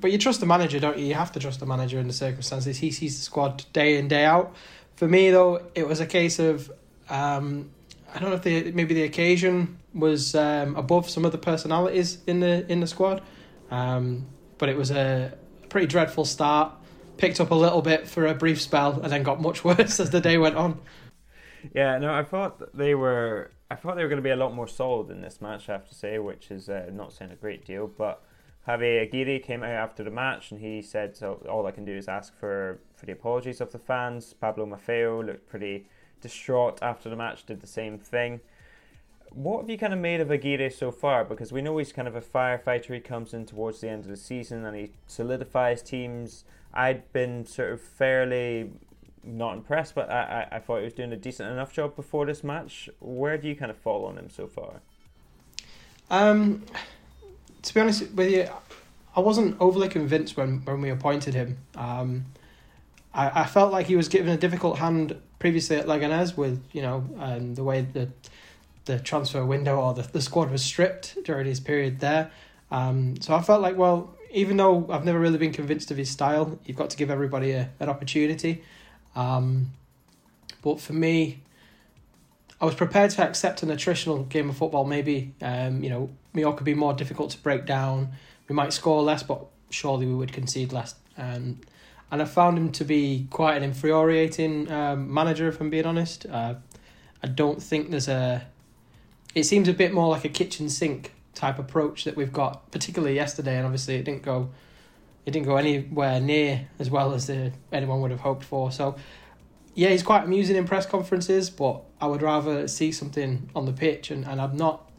[0.00, 1.06] but you trust the manager, don't you?
[1.06, 2.78] You have to trust the manager in the circumstances.
[2.78, 4.54] He sees the squad day in day out.
[4.96, 6.70] For me, though, it was a case of
[7.08, 7.70] um,
[8.14, 12.18] I don't know if the maybe the occasion was um, above some of the personalities
[12.26, 13.22] in the in the squad,
[13.70, 14.26] um,
[14.58, 15.36] but it was a
[15.68, 16.72] pretty dreadful start.
[17.16, 20.10] Picked up a little bit for a brief spell, and then got much worse as
[20.10, 20.80] the day went on.
[21.74, 23.50] Yeah, no, I thought they were.
[23.70, 25.68] I thought they were going to be a lot more solid in this match.
[25.68, 27.88] I have to say, which is uh, not saying a great deal.
[27.88, 28.22] But
[28.66, 31.92] Javier Aguirre came out after the match and he said, "So all I can do
[31.92, 35.86] is ask for for the apologies of the fans." Pablo Maffeo looked pretty
[36.20, 37.44] distraught after the match.
[37.44, 38.40] Did the same thing.
[39.30, 41.24] what have you kind of made of Aguirre so far?
[41.24, 42.94] Because we know he's kind of a firefighter.
[42.94, 46.44] He comes in towards the end of the season and he solidifies teams.
[46.72, 48.70] I'd been sort of fairly
[49.24, 52.26] not impressed, but I, I, I thought he was doing a decent enough job before
[52.26, 52.88] this match.
[53.00, 54.80] Where do you kind of fall on him so far?
[56.10, 56.62] Um,
[57.64, 58.48] to be honest with you,
[59.16, 61.58] I wasn't overly convinced when, when we appointed him.
[61.74, 62.26] Um,
[63.12, 66.82] I, I felt like he was given a difficult hand previously at Leganés with you
[66.82, 68.08] know um, the way the
[68.86, 72.30] the transfer window or the, the squad was stripped during his period there.
[72.70, 76.10] Um, so I felt like well, even though I've never really been convinced of his
[76.10, 78.62] style, you've got to give everybody a, an opportunity.
[79.14, 79.70] Um,
[80.60, 81.43] but for me,
[82.60, 84.84] I was prepared to accept an attritional game of football.
[84.84, 88.12] Maybe um, you know Mallorca could be more difficult to break down.
[88.48, 90.94] We might score less, but surely we would concede less.
[91.16, 91.60] Um,
[92.10, 96.26] and I found him to be quite an infuriating um, manager, if I'm being honest.
[96.26, 96.54] Uh,
[97.22, 98.46] I don't think there's a.
[99.34, 103.14] It seems a bit more like a kitchen sink type approach that we've got, particularly
[103.14, 104.50] yesterday, and obviously it didn't go.
[105.26, 108.70] It didn't go anywhere near as well as the, anyone would have hoped for.
[108.70, 108.96] So,
[109.74, 113.72] yeah, he's quite amusing in press conferences, but I would rather see something on the
[113.72, 114.90] pitch, and, and I'm not.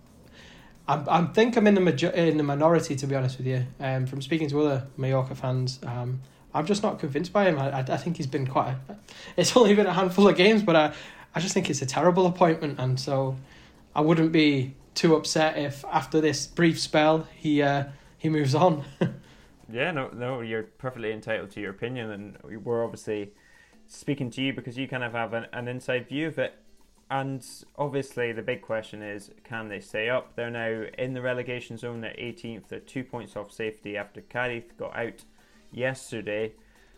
[0.88, 3.65] I I think I'm in the major, in the minority to be honest with you.
[3.79, 6.21] Um, from speaking to other Mallorca fans, um,
[6.53, 7.57] I'm just not convinced by him.
[7.57, 8.75] I, I, I think he's been quite.
[8.89, 8.97] A,
[9.38, 10.93] it's only been a handful of games, but I,
[11.33, 13.38] I just think it's a terrible appointment, and so
[13.95, 17.85] I wouldn't be too upset if after this brief spell he uh,
[18.17, 18.83] he moves on.
[19.71, 23.31] yeah, no, no, you're perfectly entitled to your opinion, and we're obviously
[23.88, 26.56] speaking to you because you kind of have an, an inside view of it.
[27.10, 27.45] And
[27.78, 30.36] obviously, the big question is can they stay up?
[30.36, 32.67] They're now in the relegation zone at 18th.
[32.67, 35.24] They're two points off safety after Cadiz got out
[35.71, 36.54] yesterday.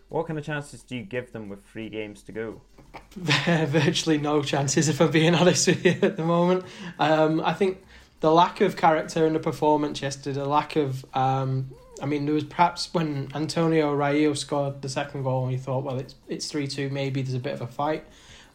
[0.09, 2.61] What kind of chances do you give them with three games to go?
[3.15, 6.63] Virtually no chances, if I'm being honest with you, at the moment.
[6.99, 7.83] Um, I think
[8.21, 11.05] the lack of character in the performance yesterday, the lack of.
[11.13, 15.57] Um, I mean, there was perhaps when Antonio Raillo scored the second goal, and you
[15.57, 16.89] thought, well, it's it's three two.
[16.89, 18.05] Maybe there's a bit of a fight.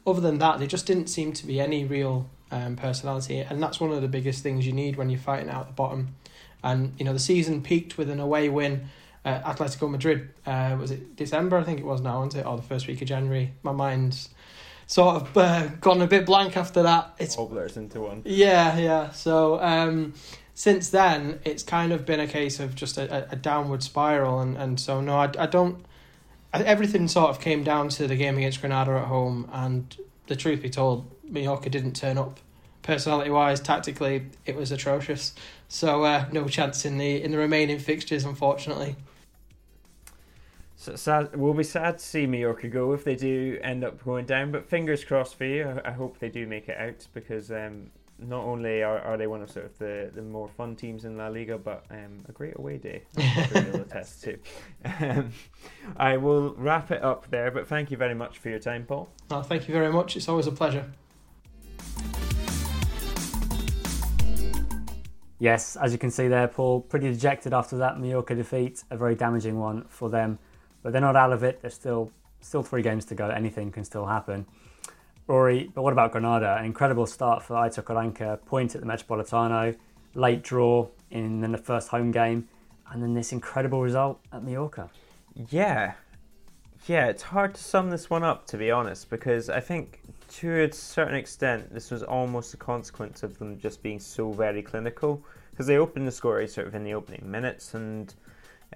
[0.07, 3.81] Other than that, there just didn't seem to be any real um, personality, and that's
[3.81, 6.15] one of the biggest things you need when you're fighting out the bottom.
[6.63, 8.89] And you know, the season peaked with an away win
[9.25, 10.31] uh, Atletico Madrid.
[10.47, 11.59] Uh, was it December?
[11.59, 12.47] I think it was now, wasn't it?
[12.47, 13.53] Or the first week of January.
[13.63, 14.29] My mind's
[14.93, 17.15] sort of uh, gone a bit blank after that.
[17.19, 18.21] It's all blurs into one.
[18.27, 19.11] Yeah, yeah.
[19.13, 20.13] So um,
[20.53, 24.57] since then, it's kind of been a case of just a, a downward spiral, and,
[24.57, 25.83] and so no, I, I don't.
[26.53, 30.61] Everything sort of came down to the game against Granada at home, and the truth
[30.61, 32.39] be told, Mallorca didn't turn up.
[32.83, 35.35] Personality wise, tactically, it was atrocious.
[35.69, 38.97] So uh, no chance in the in the remaining fixtures, unfortunately.
[40.83, 44.27] So sad, we'll be sad to see Mallorca go if they do end up going
[44.27, 44.51] down.
[44.51, 45.63] But fingers crossed for you.
[45.85, 49.29] I, I hope they do make it out because um, not only are, are they
[49.29, 52.33] one of sort of the, the more fun teams in La Liga, but um, a
[52.33, 53.05] great away day.
[53.17, 54.39] I'll attest to.
[54.85, 55.31] Um,
[55.97, 57.53] I will wrap it up there.
[57.53, 59.09] But thank you very much for your time, Paul.
[59.31, 60.17] Oh, thank you very much.
[60.17, 60.91] It's always a pleasure.
[65.39, 69.15] Yes, as you can see there, Paul, pretty dejected after that Mallorca defeat, a very
[69.15, 70.41] damaging one for them
[70.83, 71.61] but they're not out of it.
[71.61, 73.29] There's still still three games to go.
[73.29, 74.47] Anything can still happen.
[75.29, 76.57] Rory, but what about Granada?
[76.59, 79.77] An incredible start for Aitor Karanka, point at the Metropolitano,
[80.15, 82.49] late draw in the first home game,
[82.91, 84.91] and then this incredible result at Mallorca.
[85.49, 85.93] Yeah,
[86.87, 90.01] yeah, it's hard to sum this one up to be honest, because I think
[90.41, 94.63] to a certain extent this was almost a consequence of them just being so very
[94.63, 95.23] clinical.
[95.51, 98.15] Because they opened the score sort of in the opening minutes, and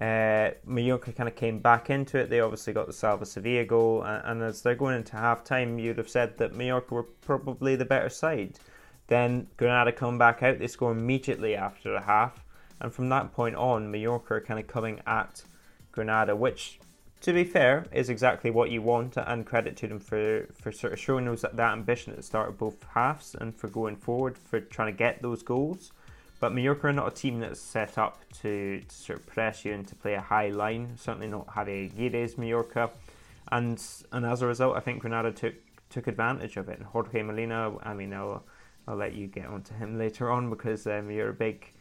[0.00, 2.28] uh, Mallorca kind of came back into it.
[2.28, 5.78] They obviously got the Salva Sevilla goal, and, and, as they're going into half time,
[5.78, 8.58] you'd have said that Mallorca were probably the better side.
[9.06, 12.44] Then Granada come back out, they score immediately after the half,
[12.80, 15.44] and from that point on, Mallorca are kind of coming at
[15.92, 16.78] Granada, which,
[17.22, 20.92] to be fair, is exactly what you want, and credit to them for, for sort
[20.92, 24.36] of showing those that ambition at the start of both halves and for going forward,
[24.36, 25.92] for trying to get those goals.
[26.38, 29.72] But Mallorca are not a team that's set up to, to sort of press you
[29.72, 30.96] and to play a high line.
[30.98, 32.90] Certainly not Javi Aguirre's Mallorca,
[33.50, 35.54] and and as a result, I think Granada took
[35.88, 36.78] took advantage of it.
[36.78, 38.44] And Jorge Molina, I mean, I'll
[38.86, 41.72] I'll let you get onto him later on because um, you're a big.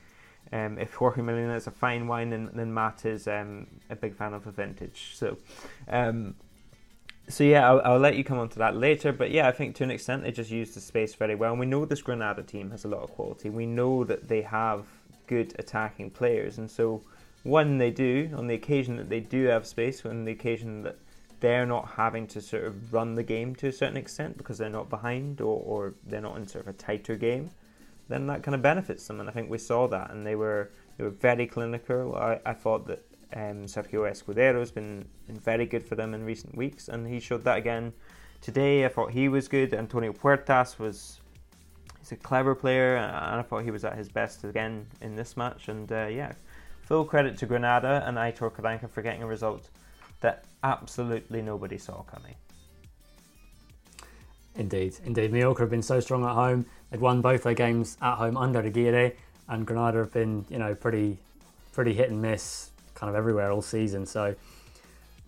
[0.54, 4.16] Um, if Jorge Molina is a fine wine, then, then Matt is um, a big
[4.16, 5.14] fan of a vintage.
[5.16, 5.38] So,
[5.88, 6.36] um,
[7.28, 9.12] so yeah, I'll, I'll, let you come on to that later.
[9.12, 11.52] But yeah, I think to an extent they just use the space very well.
[11.52, 13.50] And we know this Granada team has a lot of quality.
[13.50, 14.86] We know that they have
[15.28, 17.02] good attacking players, and so
[17.44, 20.98] when they do, on the occasion that they do have space, on the occasion that
[21.40, 24.70] they're not having to sort of run the game to a certain extent because they're
[24.70, 27.52] not behind or, or they're not in sort of a tighter game,
[28.08, 29.20] then that kind of benefits them.
[29.20, 32.16] And I think we saw that, and they were they were very clinical.
[32.16, 36.24] I, I thought that um, Sergio Escudero has been, been very good for them in
[36.24, 37.94] recent weeks, and he showed that again
[38.42, 38.86] today.
[38.86, 39.74] I thought he was good.
[39.74, 41.20] Antonio Puertas was
[42.00, 45.36] he's a clever player, and I thought he was at his best again in this
[45.36, 45.68] match.
[45.70, 46.34] And uh, yeah,
[46.82, 49.70] full credit to Granada and Aitor Karanka for getting a result
[50.22, 52.36] that absolutely nobody saw coming.
[54.56, 55.34] Indeed, indeed.
[55.34, 56.66] Mallorca have been so strong at home.
[56.90, 59.14] They've won both their games at home under Aguirre,
[59.50, 61.18] and Granada have been, you know, pretty,
[61.74, 64.06] pretty hit and miss, kind of everywhere all season.
[64.06, 64.36] So,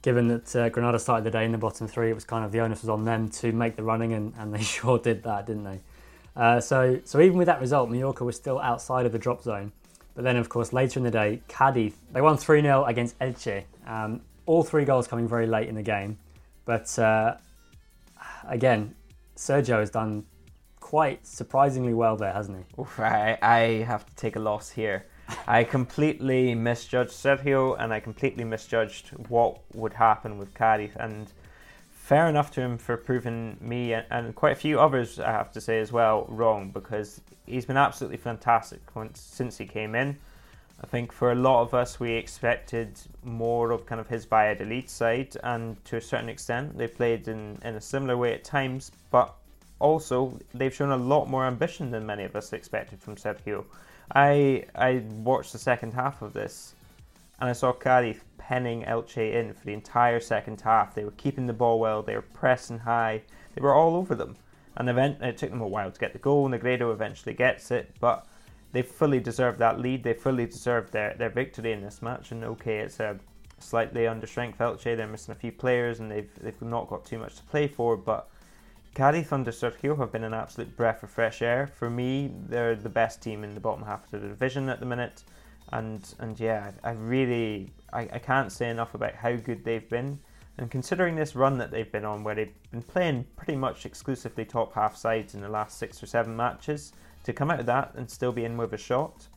[0.01, 2.51] given that uh, Granada started the day in the bottom three, it was kind of
[2.51, 5.45] the onus was on them to make the running, and, and they sure did that,
[5.45, 5.79] didn't they?
[6.35, 9.71] Uh, so, so even with that result, Mallorca was still outside of the drop zone.
[10.15, 13.63] But then, of course, later in the day, Cadiz they won three 0 against Elche.
[13.85, 16.17] Um, all three goals coming very late in the game,
[16.65, 17.35] but uh,
[18.47, 18.95] again,
[19.35, 20.25] Sergio has done
[20.79, 22.81] quite surprisingly well there, hasn't he?
[22.81, 25.05] Oof, I, I have to take a loss here.
[25.47, 30.91] I completely misjudged Sergio and I completely misjudged what would happen with Cadiz.
[30.95, 31.31] And
[31.91, 35.61] fair enough to him for proving me and, quite a few others, I have to
[35.61, 38.81] say as well, wrong because he's been absolutely fantastic
[39.13, 40.17] since he came in.
[40.81, 44.89] I think for a lot of us, we expected more of kind of his Valladolid
[44.89, 48.91] side, and to a certain extent, they played in, in a similar way at times,
[49.09, 49.33] but
[49.79, 53.65] also they've shown a lot more ambition than many of us expected from Sergio.
[54.11, 56.75] I I watched the second half of this,
[57.39, 60.95] and I saw Cadiz penning Elche in for the entire second half.
[60.95, 63.21] They were keeping the ball well, they were pressing high,
[63.55, 64.37] they were all over them.
[64.77, 66.47] And event, it took them a while to get the goal.
[66.47, 68.27] Negredo eventually gets it, but
[68.71, 70.03] they fully deserved that lead.
[70.03, 72.31] They fully deserved their, their victory in this match.
[72.31, 73.19] And okay, it's a
[73.59, 74.95] slightly understrength Elche.
[74.95, 77.97] They're missing a few players and they've they've not got too much to play for.
[77.97, 78.29] But
[78.95, 81.67] Cadiz under Sergio have been an absolute breath of fresh air.
[81.67, 84.85] For me, they're the best team in the bottom half of the division at the
[84.85, 85.23] minute.
[85.71, 89.87] And and yeah, I, I really I, I can't say enough about how good they've
[89.89, 90.19] been.
[90.57, 94.43] And considering this run that they've been on, where they've been playing pretty much exclusively
[94.43, 96.93] top half sides in the last six or seven matches,
[97.25, 99.27] to come out of that and still be in with a shot.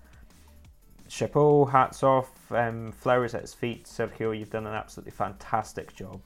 [1.09, 3.85] Chapeau, hats off, um, flowers at his feet.
[3.85, 6.21] Sergio, you've done an absolutely fantastic job.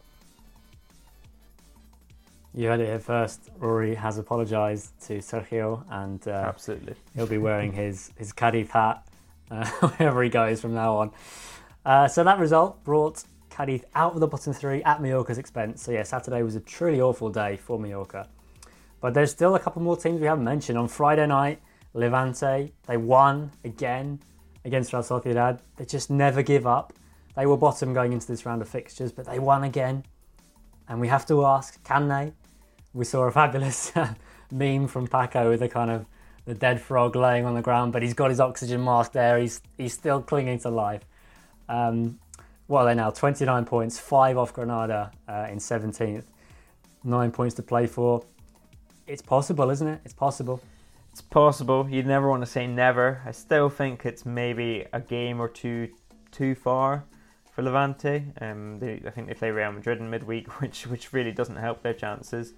[2.56, 3.50] You heard it here first.
[3.58, 9.04] Rory has apologised to Sergio, and uh, absolutely he'll be wearing his his Cadiz hat
[9.50, 11.10] uh, wherever he goes from now on.
[11.84, 15.82] Uh, so that result brought Cadiz out of the bottom three at Mallorca's expense.
[15.82, 18.28] So yeah, Saturday was a truly awful day for Mallorca.
[19.00, 20.78] But there's still a couple more teams we haven't mentioned.
[20.78, 21.60] On Friday night,
[21.92, 24.20] Levante, they won again
[24.64, 25.58] against Real Sociedad.
[25.76, 26.92] They just never give up.
[27.34, 30.04] They were bottom going into this round of fixtures, but they won again.
[30.88, 32.32] And we have to ask, can they?
[32.94, 33.92] We saw a fabulous
[34.50, 36.06] meme from Paco with a kind of
[36.46, 39.38] the dead frog laying on the ground, but he's got his oxygen mask there.
[39.38, 41.02] He's he's still clinging to life.
[41.68, 42.18] Um,
[42.66, 43.10] what are they now?
[43.10, 46.24] 29 points, five off Granada uh, in 17th,
[47.02, 48.24] nine points to play for.
[49.06, 50.00] It's possible, isn't it?
[50.04, 50.62] It's possible.
[51.12, 51.86] It's possible.
[51.88, 53.22] You'd never want to say never.
[53.26, 55.90] I still think it's maybe a game or two
[56.30, 57.04] too far
[57.52, 58.24] for Levante.
[58.40, 61.82] Um, they, I think they play Real Madrid in midweek, which which really doesn't help
[61.82, 62.54] their chances.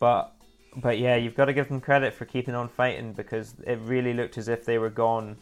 [0.00, 0.34] But
[0.76, 4.14] but yeah, you've got to give them credit for keeping on fighting because it really
[4.14, 5.36] looked as if they were gone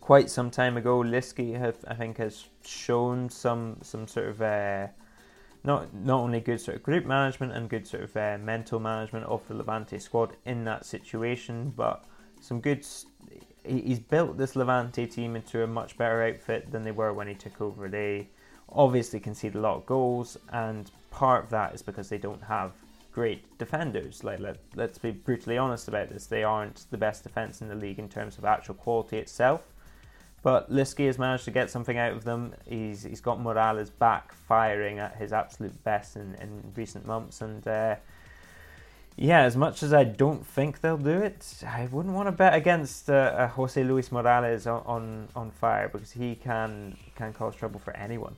[0.00, 0.98] quite some time ago.
[0.98, 4.88] Lisci, have, I think, has shown some some sort of uh,
[5.64, 9.26] not not only good sort of group management and good sort of uh, mental management
[9.26, 12.04] of the Levante squad in that situation, but
[12.40, 12.86] some good.
[13.64, 17.34] He's built this Levante team into a much better outfit than they were when he
[17.34, 17.88] took over.
[17.88, 18.28] They
[18.70, 22.72] obviously concede a lot of goals, and part of that is because they don't have
[23.12, 24.24] great defenders.
[24.24, 27.74] Like let, let's be brutally honest about this, they aren't the best defense in the
[27.74, 29.66] league in terms of actual quality itself.
[30.42, 32.54] But Lisci has managed to get something out of them.
[32.66, 37.66] He's he's got Morales back firing at his absolute best in, in recent months, and
[37.68, 37.96] uh,
[39.16, 42.54] yeah, as much as I don't think they'll do it, I wouldn't want to bet
[42.54, 47.80] against uh, Jose Luis Morales on, on, on fire because he can can cause trouble
[47.80, 48.36] for anyone.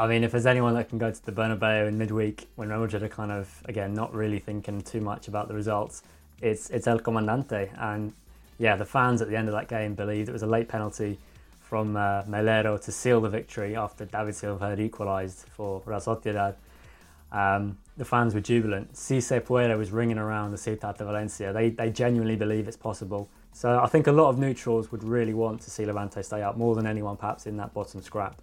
[0.00, 2.80] I mean, if there's anyone that can go to the Bernabeu in midweek when Real
[2.80, 6.02] Madrid are kind of again not really thinking too much about the results,
[6.40, 8.12] it's it's El Comandante, and
[8.58, 11.18] yeah, the fans at the end of that game believed it was a late penalty
[11.60, 16.54] from uh, Melero to seal the victory after David Silva had equalised for Real Sociedad.
[17.30, 18.96] Um, the fans were jubilant.
[18.96, 21.52] Si se puede was ringing around the Ciutat de Valencia.
[21.52, 23.28] They, they genuinely believe it's possible.
[23.52, 26.56] So I think a lot of neutrals would really want to see Levante stay up
[26.56, 28.40] more than anyone perhaps in that bottom scrap.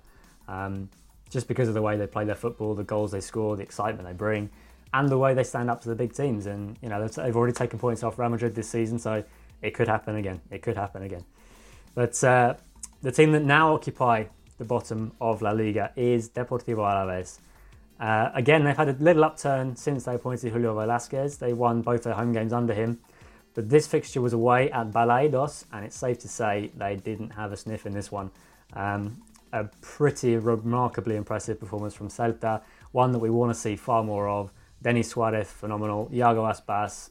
[0.48, 0.90] Um,
[1.30, 4.08] just because of the way they play their football, the goals they score, the excitement
[4.08, 4.50] they bring,
[4.94, 6.46] and the way they stand up to the big teams.
[6.46, 9.24] And you know they've already taken points off Real Madrid this season, so
[9.62, 10.42] it could happen again.
[10.52, 11.26] It could happen again.
[11.94, 12.56] But uh,
[13.02, 14.26] the team that now occupy
[14.58, 17.40] the bottom of La Liga is Deportivo Alaves.
[18.00, 21.38] Uh, again, they've had a little upturn since they appointed Julio Velazquez.
[21.38, 23.00] They won both their home games under him.
[23.54, 27.54] But this fixture was away at Balaidos, and it's safe to say they didn't have
[27.54, 28.32] a sniff in this one.
[28.74, 29.22] Um,
[29.56, 34.28] a pretty remarkably impressive performance from Celta, one that we want to see far more
[34.28, 34.52] of.
[34.82, 36.10] Denis Suarez, phenomenal.
[36.14, 37.10] Iago Aspas,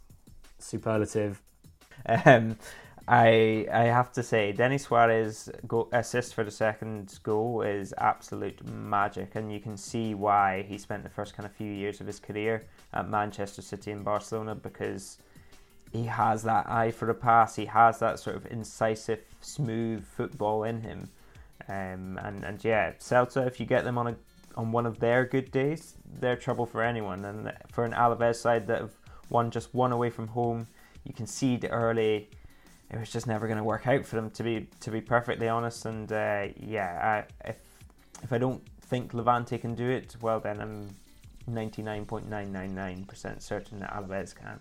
[0.58, 1.40] superlative.
[2.06, 2.56] Um,
[3.08, 8.66] I I have to say, Denis Suarez go, assist for the second goal is absolute
[8.66, 12.06] magic, and you can see why he spent the first kind of few years of
[12.06, 15.18] his career at Manchester City and Barcelona because
[15.92, 17.56] he has that eye for a pass.
[17.56, 21.08] He has that sort of incisive, smooth football in him.
[21.68, 24.16] Um, and and yeah, Celta, if you get them on a
[24.56, 27.24] on one of their good days, they're trouble for anyone.
[27.24, 28.94] And for an Alaves side that have
[29.30, 30.66] won just one away from home,
[31.04, 31.12] you
[31.56, 32.28] the early.
[32.90, 35.48] It was just never going to work out for them to be to be perfectly
[35.48, 35.86] honest.
[35.86, 37.56] And uh, yeah, I, if
[38.22, 40.90] if I don't think Levante can do it, well then I'm
[41.50, 44.60] 99.999% certain that Alaves can.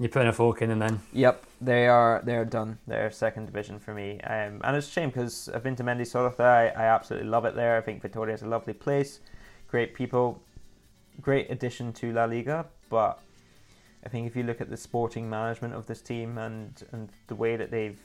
[0.00, 1.02] You're putting a fork in them then.
[1.12, 2.22] Yep, they are.
[2.24, 2.78] They're done.
[2.86, 6.40] They're second division for me, um, and it's a shame because I've been to Mendizorroza.
[6.40, 7.76] I, I absolutely love it there.
[7.76, 9.20] I think Vitoria is a lovely place,
[9.68, 10.42] great people,
[11.20, 12.64] great addition to La Liga.
[12.88, 13.20] But
[14.02, 17.34] I think if you look at the sporting management of this team and and the
[17.34, 18.00] way that they've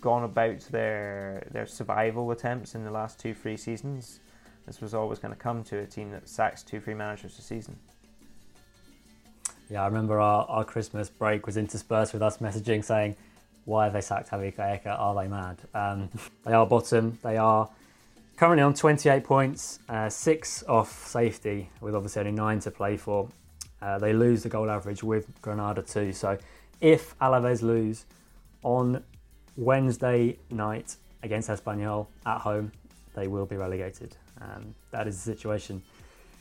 [0.00, 4.20] gone about their their survival attempts in the last two three seasons,
[4.66, 7.42] this was always going to come to a team that sacks two three managers a
[7.42, 7.76] season.
[9.70, 13.16] Yeah, I remember our, our Christmas break was interspersed with us messaging saying,
[13.64, 14.98] why have they sacked Javi Calleja?
[14.98, 15.56] Are they mad?
[15.74, 16.10] Um,
[16.44, 17.18] they are bottom.
[17.22, 17.68] They are
[18.36, 23.28] currently on 28 points, uh, six off safety, with obviously only nine to play for.
[23.80, 26.12] Uh, they lose the goal average with Granada too.
[26.12, 26.38] So
[26.80, 28.04] if Alaves lose
[28.62, 29.02] on
[29.56, 32.70] Wednesday night against Espanyol at home,
[33.14, 34.16] they will be relegated.
[34.40, 35.82] Um, that is the situation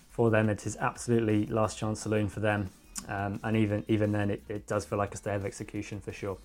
[0.09, 0.49] for them.
[0.49, 2.69] It is absolutely last chance saloon for them.
[3.07, 6.11] Um, and even even then, it, it, does feel like a stay of execution for
[6.11, 6.37] sure.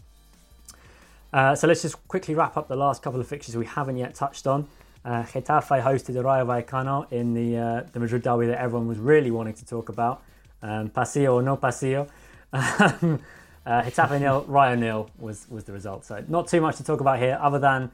[1.32, 4.14] Uh, so let's just quickly wrap up the last couple of fixtures we haven't yet
[4.14, 4.66] touched on.
[5.04, 8.98] Uh, Getafe hosted the Rayo Vallecano in the uh, the Madrid derby that everyone was
[8.98, 10.22] really wanting to talk about.
[10.62, 12.08] Um, pasillo or no pasillo.
[12.50, 13.20] Um,
[13.66, 16.04] uh, Getafe nil, Rayo nil was was the result.
[16.06, 17.90] So not too much to talk about here, other than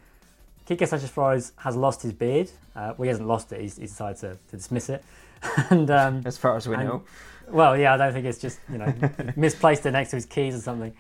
[0.66, 2.50] Quique Sanchez Flores has lost his beard.
[2.74, 5.04] Uh, well, he hasn't lost it; he's, he's decided to, to dismiss it.
[5.70, 7.02] and um, as far as we and, know,
[7.50, 8.92] well, yeah, I don't think it's just you know
[9.36, 10.94] misplaced it next to his keys or something.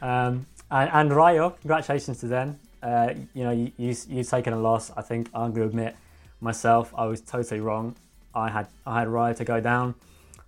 [0.00, 2.58] Um, and, and, Rayo, congratulations to them.
[2.82, 4.92] Uh, you know, you, you you've taken a loss.
[4.96, 5.96] I think I'm going to admit
[6.40, 7.96] myself, I was totally wrong.
[8.34, 9.94] I had I had Rayo to go down.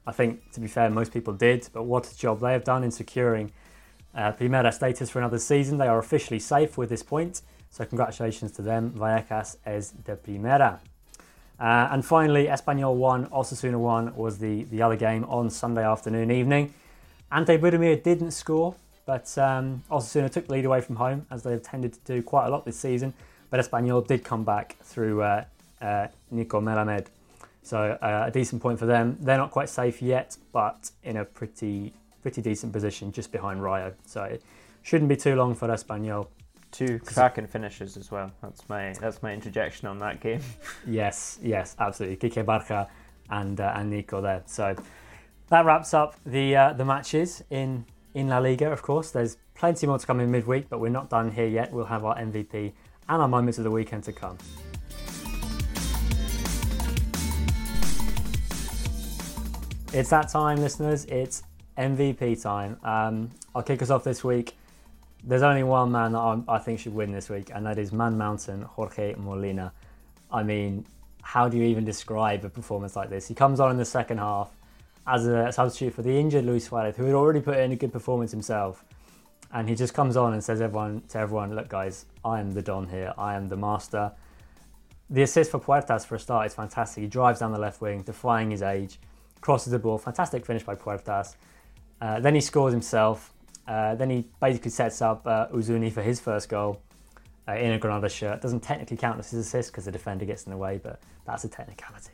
[0.07, 1.69] I think, to be fair, most people did.
[1.73, 3.53] But what a job they have done in securing
[4.15, 5.79] uh, Primera status for another season.
[5.79, 7.43] They are officially safe with this point.
[7.71, 8.93] So congratulations to them.
[8.93, 10.81] Vallecas es de Primera.
[11.61, 16.31] Uh, and finally, Espanyol 1, Osasuna 1 was the, the other game on Sunday afternoon
[16.31, 16.73] evening.
[17.31, 21.63] Ante Budimir didn't score, but um, Osasuna took the lead away from home, as they've
[21.63, 23.13] tended to do quite a lot this season.
[23.51, 25.45] But Espanyol did come back through uh,
[25.83, 27.07] uh, Nico Melamed.
[27.63, 29.19] So uh, a decent point for them.
[29.21, 31.93] They're not quite safe yet, but in a pretty
[32.23, 33.95] pretty decent position just behind Rayo.
[34.07, 34.43] So it
[34.83, 36.27] shouldn't be too long for Espanyol
[36.71, 38.31] two cracking finishes as well.
[38.43, 40.41] That's my that's my interjection on that game.
[40.87, 42.31] yes, yes, absolutely.
[42.31, 42.89] Kike Barja
[43.31, 44.43] and uh, and Nico there.
[44.47, 44.75] So
[45.49, 48.71] that wraps up the uh, the matches in in La Liga.
[48.71, 51.73] Of course, there's plenty more to come in midweek, but we're not done here yet.
[51.73, 52.73] We'll have our MVP
[53.09, 54.39] and our moments of the weekend to come.
[59.93, 61.05] It's that time, listeners.
[61.07, 61.43] It's
[61.77, 62.79] MVP time.
[62.85, 64.55] Um, I'll kick us off this week
[65.25, 67.93] there's only one man that I'm, i think should win this week, and that is
[67.93, 69.73] Man Mountain, Jorge Molina.
[70.33, 70.87] I mean,
[71.23, 73.29] how do you even describe a performance like this?
[73.29, 74.51] He comes on in the second half
[75.07, 77.93] as a substitute for the injured Luis Suarez, who had already put in a good
[77.93, 78.85] performance himself.
[79.53, 82.63] And he just comes on and says everyone to everyone, look guys, I am the
[82.63, 83.13] Don here.
[83.19, 84.13] I am the master.
[85.09, 87.03] The assist for Puertas for a start is fantastic.
[87.03, 89.01] He drives down the left wing, defying his age,
[89.41, 89.99] crosses the ball.
[89.99, 91.35] Fantastic finish by Puertas.
[92.01, 93.33] Uh, then he scores himself.
[93.71, 96.83] Uh, then he basically sets up uh, Uzuni for his first goal
[97.49, 98.41] uh, in a Granada shirt.
[98.41, 101.45] Doesn't technically count as his assist because the defender gets in the way, but that's
[101.45, 102.11] a technicality.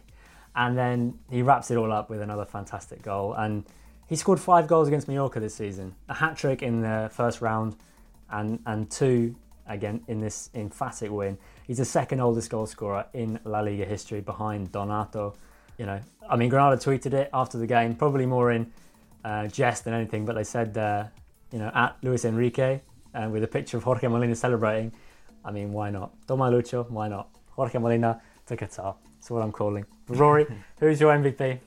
[0.54, 3.32] And then he wraps it all up with another fantastic goal.
[3.32, 3.64] And
[4.06, 7.74] he scored five goals against Mallorca this season a hat trick in the first round,
[8.30, 9.34] and, and two
[9.66, 11.38] again in this emphatic win.
[11.66, 15.34] He's the second oldest goal scorer in La Liga history behind Donato.
[15.78, 18.70] you know, I mean, Granada tweeted it after the game, probably more in
[19.24, 21.04] uh, jest than anything, but they said, uh,
[21.52, 22.80] you know, at Luis Enrique
[23.14, 24.92] and with a picture of Jorge Molina celebrating.
[25.44, 26.12] I mean, why not?
[26.26, 27.28] Toma Lucho, why not?
[27.50, 28.96] Jorge Molina to Qatar.
[29.14, 29.86] That's what I'm calling.
[30.08, 30.46] Rory,
[30.78, 31.60] who's your MVP?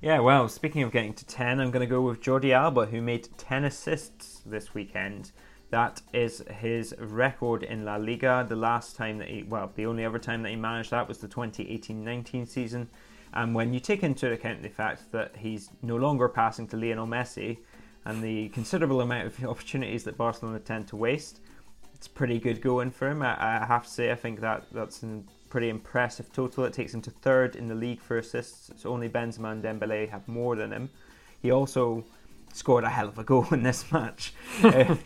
[0.00, 3.00] Yeah, well, speaking of getting to 10, I'm going to go with Jordi Alba, who
[3.00, 5.30] made 10 assists this weekend.
[5.70, 8.44] That is his record in La Liga.
[8.46, 11.18] The last time that he, well, the only other time that he managed that was
[11.18, 12.90] the 2018 19 season.
[13.32, 17.06] And when you take into account the fact that he's no longer passing to Lionel
[17.06, 17.58] Messi
[18.04, 21.40] and the considerable amount of opportunities that Barcelona tend to waste,
[21.94, 23.22] it's pretty good going for him.
[23.22, 26.64] I, I have to say, I think that that's a pretty impressive total.
[26.64, 28.70] It takes him to third in the league for assists.
[28.76, 30.90] So only Benzema and Dembele have more than him.
[31.40, 32.04] He also
[32.52, 34.34] scored a hell of a goal in this match.
[34.64, 34.96] uh,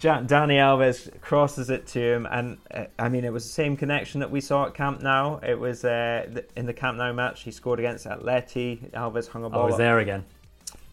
[0.00, 4.20] Dani Alves crosses it to him, and uh, I mean, it was the same connection
[4.20, 5.38] that we saw at Camp Nou.
[5.42, 8.90] It was uh, in the Camp Nou match he scored against Atleti.
[8.92, 9.62] Alves hung a ball.
[9.62, 10.24] I was there again.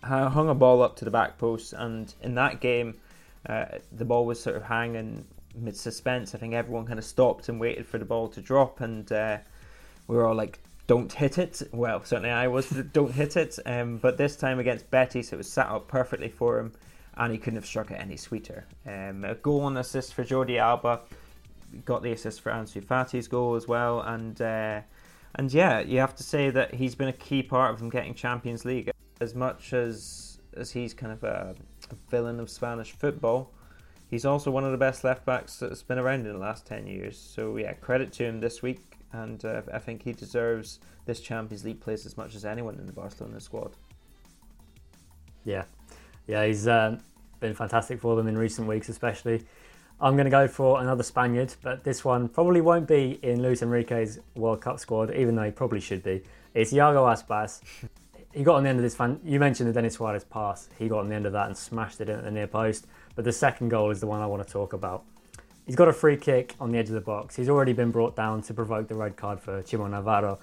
[0.03, 2.95] Hung a ball up to the back post, and in that game,
[3.47, 5.25] uh, the ball was sort of hanging
[5.55, 6.33] mid suspense.
[6.33, 9.37] I think everyone kind of stopped and waited for the ball to drop, and uh,
[10.07, 11.61] we were all like, don't hit it.
[11.71, 13.59] Well, certainly I was, don't hit it.
[13.65, 16.73] Um, but this time against Betis, it was set up perfectly for him,
[17.17, 18.65] and he couldn't have struck it any sweeter.
[18.85, 21.01] Um, a goal and assist for Jordi Alba,
[21.85, 24.81] got the assist for Ansu Fati's goal as well, and uh,
[25.35, 28.13] and yeah, you have to say that he's been a key part of them getting
[28.13, 28.91] Champions League.
[29.21, 31.55] As much as as he's kind of a,
[31.89, 33.53] a villain of Spanish football,
[34.09, 36.85] he's also one of the best left backs that's been around in the last ten
[36.87, 37.17] years.
[37.17, 41.65] So yeah, credit to him this week and uh, I think he deserves this Champions
[41.65, 43.71] League place as much as anyone in the Barcelona squad.
[45.43, 45.63] Yeah,
[46.27, 46.99] yeah, he's um,
[47.39, 49.43] been fantastic for them in recent weeks, especially.
[49.99, 53.61] I'm going to go for another Spaniard, but this one probably won't be in Luis
[53.61, 56.23] Enrique's World Cup squad, even though he probably should be.
[56.53, 57.61] It's Iago Aspas.
[58.33, 59.19] He got on the end of this fan.
[59.23, 60.69] You mentioned the Denis Suarez pass.
[60.79, 62.87] He got on the end of that and smashed it in at the near post.
[63.15, 65.03] But the second goal is the one I want to talk about.
[65.65, 67.35] He's got a free kick on the edge of the box.
[67.35, 70.39] He's already been brought down to provoke the red card for Ximo Navarro.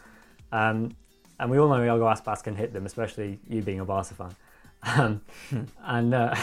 [0.52, 0.96] Um,
[1.40, 4.34] and we all know Iago Aspas can hit them, especially you being a Barca fan.
[4.82, 5.20] Um,
[5.84, 6.34] and uh,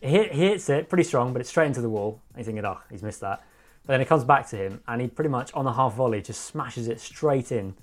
[0.00, 2.20] he, he, hits it pretty strong, but it's straight into the wall.
[2.34, 3.42] And you're thinking, oh, he's missed that.
[3.86, 6.22] But then it comes back to him, and he pretty much on a half volley
[6.22, 7.74] just smashes it straight in.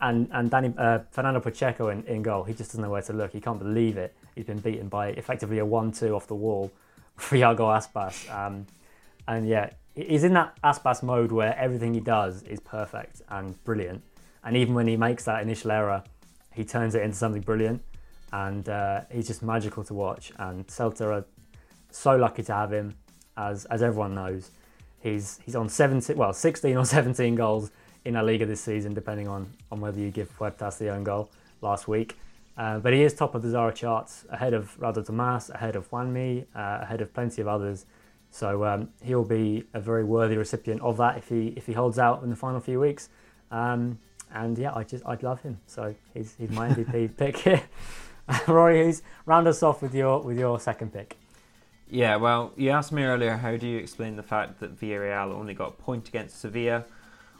[0.00, 3.12] And and Danny, uh, Fernando Pacheco in, in goal, he just doesn't know where to
[3.12, 3.32] look.
[3.32, 4.14] He can't believe it.
[4.34, 6.70] He's been beaten by effectively a 1 2 off the wall
[7.16, 8.30] for Iago Aspas.
[8.32, 8.66] Um,
[9.26, 14.02] and yeah, he's in that Aspas mode where everything he does is perfect and brilliant.
[14.44, 16.02] And even when he makes that initial error,
[16.54, 17.82] he turns it into something brilliant.
[18.32, 20.32] And uh, he's just magical to watch.
[20.38, 21.24] And Celta are
[21.90, 22.94] so lucky to have him,
[23.36, 24.50] as as everyone knows.
[25.00, 27.70] He's he's on 17, well, 16 or 17 goals
[28.04, 31.30] in La Liga this season, depending on, on whether you give Puertas the own goal
[31.60, 32.16] last week.
[32.56, 35.88] Uh, but he is top of the Zarra charts, ahead of Raúl Tomás, ahead of
[35.90, 37.86] Juanmi, uh, ahead of plenty of others.
[38.30, 41.98] So um, he'll be a very worthy recipient of that if he if he holds
[41.98, 43.08] out in the final few weeks.
[43.50, 43.98] Um,
[44.34, 45.58] and yeah, I just I'd love him.
[45.66, 47.62] So he's he's my MVP pick here.
[48.48, 51.16] Rory, who's round us off with your with your second pick.
[51.90, 55.54] Yeah, well, you asked me earlier how do you explain the fact that Villarreal only
[55.54, 56.84] got a point against Sevilla?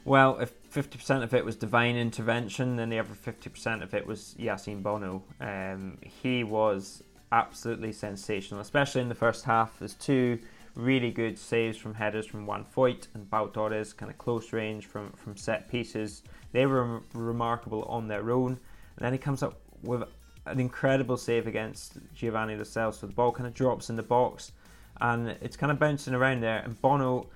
[0.09, 4.35] Well, if 50% of it was divine intervention, then the other 50% of it was
[4.39, 5.23] Yassine Bono.
[5.39, 9.79] Um, he was absolutely sensational, especially in the first half.
[9.79, 10.39] There's two
[10.75, 14.87] really good saves from headers from Juan Foyth and Pau Torres, kind of close range
[14.87, 16.23] from, from set pieces.
[16.53, 18.53] They were remarkable on their own.
[18.53, 20.05] And then he comes up with
[20.47, 22.65] an incredible save against Giovanni Lo.
[22.65, 24.53] So the ball kind of drops in the box
[25.03, 26.61] and it's kind of bouncing around there.
[26.61, 27.27] And Bono,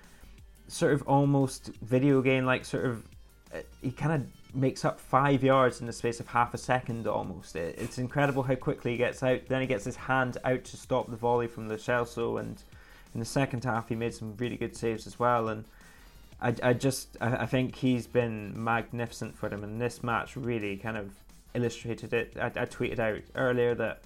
[0.73, 3.07] sort of almost video game like, sort of,
[3.55, 7.07] uh, he kind of makes up five yards in the space of half a second
[7.07, 7.57] almost.
[7.57, 9.47] It's incredible how quickly he gets out.
[9.49, 12.63] Then he gets his hand out to stop the volley from Lo Celso and
[13.15, 15.49] in the second half, he made some really good saves as well.
[15.49, 15.65] And
[16.41, 19.65] I, I just I, I think he's been magnificent for them.
[19.65, 21.11] And this match really kind of
[21.55, 22.37] illustrated it.
[22.41, 24.03] I, I tweeted out earlier that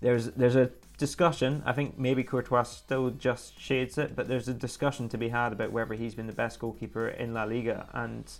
[0.00, 1.62] there's there's a discussion.
[1.66, 5.52] I think maybe Courtois still just shades it, but there's a discussion to be had
[5.52, 8.30] about whether he's been the best goalkeeper in La Liga, and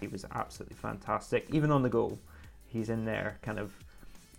[0.00, 1.46] he was absolutely fantastic.
[1.50, 2.18] Even on the goal,
[2.66, 3.72] he's in there, kind of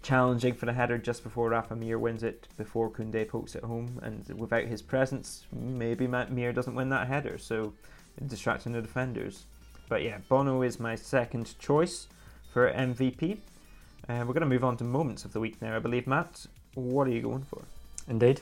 [0.02, 4.00] challenging for the header just before Rafa Mir wins it, before Koundé pokes it home,
[4.04, 7.74] and without his presence, maybe Mir doesn't win that header, so
[8.28, 9.46] distracting the defenders.
[9.90, 12.08] But yeah, Bono is my second choice
[12.52, 13.38] for MVP.
[14.08, 16.08] Uh, we're going to move on to moments of the week now, I believe.
[16.08, 16.46] Matt,
[16.76, 17.62] what are you going for?
[18.08, 18.42] Indeed.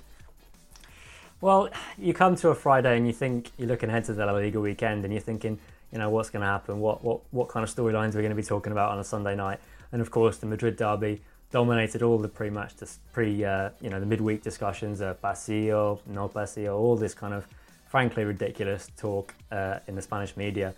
[1.40, 4.32] Well, you come to a Friday and you think you're looking ahead to the La
[4.32, 5.58] Liga weekend, and you're thinking,
[5.92, 6.80] you know, what's going to happen?
[6.80, 9.04] What what what kind of storylines are we going to be talking about on a
[9.04, 9.60] Sunday night?
[9.92, 11.22] And of course, the Madrid derby
[11.52, 16.30] dominated all the pre-match, dis- pre, uh, you know, the midweek discussions, uh, Pasillo, no
[16.30, 17.46] Pasillo, all this kind of
[17.90, 20.74] frankly ridiculous talk uh, in the Spanish media.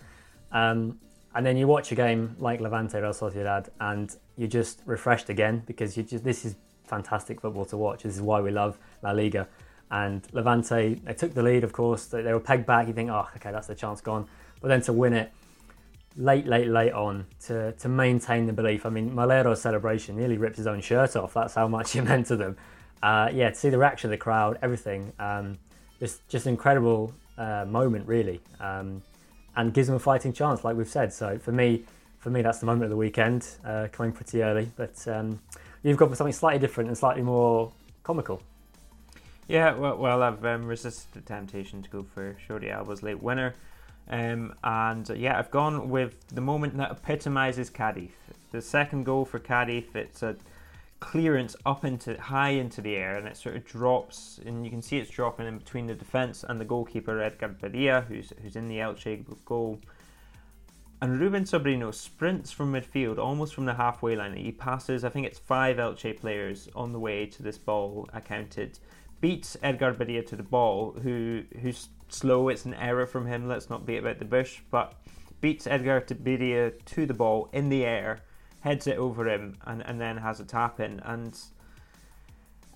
[0.50, 0.98] Um,
[1.34, 5.62] and then you watch a game like Levante Real Sociedad, and you're just refreshed again
[5.66, 8.02] because you just this is fantastic football to watch.
[8.02, 9.48] This is why we love La Liga.
[9.90, 12.06] And Levante, they took the lead, of course.
[12.06, 12.86] They, they were pegged back.
[12.86, 14.26] You think, oh, okay, that's the chance gone.
[14.60, 15.32] But then to win it
[16.16, 18.86] late, late, late on, to, to maintain the belief.
[18.86, 21.34] I mean, Melero's celebration nearly ripped his own shirt off.
[21.34, 22.56] That's how much it meant to them.
[23.02, 25.12] Uh, yeah, to see the reaction of the crowd, everything.
[25.18, 25.58] Um,
[25.98, 28.40] just, just incredible uh, moment, really.
[28.60, 29.02] Um,
[29.56, 31.12] and gives them a fighting chance, like we've said.
[31.12, 31.84] So for me,
[32.18, 34.70] for me, that's the moment of the weekend, uh, coming pretty early.
[34.76, 35.40] But um,
[35.84, 37.70] you've got something slightly different and slightly more
[38.02, 38.42] comical.
[39.46, 43.54] Yeah, well, well I've um, resisted the temptation to go for Jordi Alba's late winner.
[44.08, 48.10] Um, and uh, yeah, I've gone with the moment that epitomises Cadiz.
[48.52, 50.36] The second goal for Cadiz, it's a
[51.00, 54.80] clearance up into high into the air, and it sort of drops, and you can
[54.80, 58.68] see it's dropping in between the defence and the goalkeeper Edgar Badía, who's who's in
[58.68, 59.80] the Elche goal.
[61.04, 64.34] And Ruben Sobrino sprints from midfield, almost from the halfway line.
[64.36, 68.08] He passes, I think it's five Elche players on the way to this ball.
[68.14, 68.78] I counted,
[69.20, 72.48] beats Edgar Badía to the ball, who who's slow.
[72.48, 73.46] It's an error from him.
[73.46, 74.94] Let's not beat about the bush, but
[75.42, 78.22] beats Edgar Badía to the ball in the air,
[78.60, 81.00] heads it over him, and, and then has a tap in.
[81.00, 81.38] And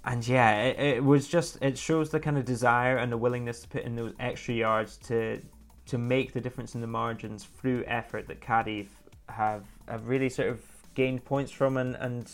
[0.04, 3.60] and yeah, it, it was just it shows the kind of desire and the willingness
[3.60, 5.40] to put in those extra yards to
[5.88, 8.88] to make the difference in the margins through effort that Cadiz
[9.28, 10.60] have have really sort of
[10.94, 12.30] gained points from and, and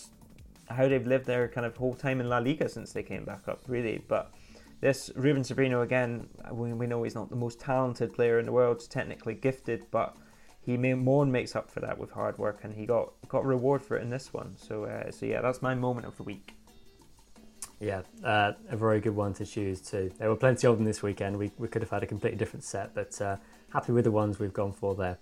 [0.68, 3.46] how they've lived their kind of whole time in La Liga since they came back
[3.46, 4.02] up, really.
[4.09, 4.32] But
[4.80, 8.52] this Ruben Sobrino again, we, we know he's not the most talented player in the
[8.52, 10.16] world, technically gifted, but
[10.62, 13.44] he may, more and makes up for that with hard work, and he got got
[13.44, 14.57] reward for it in this one.
[14.57, 16.55] So, uh, so yeah, that's my moment of the week.
[17.85, 20.11] Yeah, uh, a very good one to choose too.
[20.18, 21.37] There were plenty of them this weekend.
[21.37, 23.37] We, we could have had a completely different set, but uh,
[23.74, 25.18] happy with the ones we've gone for there.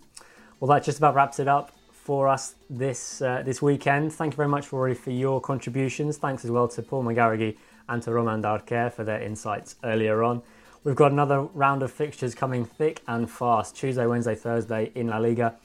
[0.60, 4.12] Well, that just about wraps it up for us this uh, this weekend.
[4.12, 6.18] Thank you very much, Rory, for your contributions.
[6.18, 7.56] Thanks as well to Paul McGarraghy
[7.88, 10.40] and to Román de Arquer for their insights earlier on.
[10.84, 13.74] We've got another round of fixtures coming thick and fast.
[13.74, 15.56] Tuesday, Wednesday, Thursday in La Liga.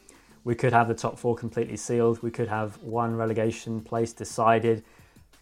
[0.43, 2.23] We could have the top four completely sealed.
[2.23, 4.83] We could have one relegation place decided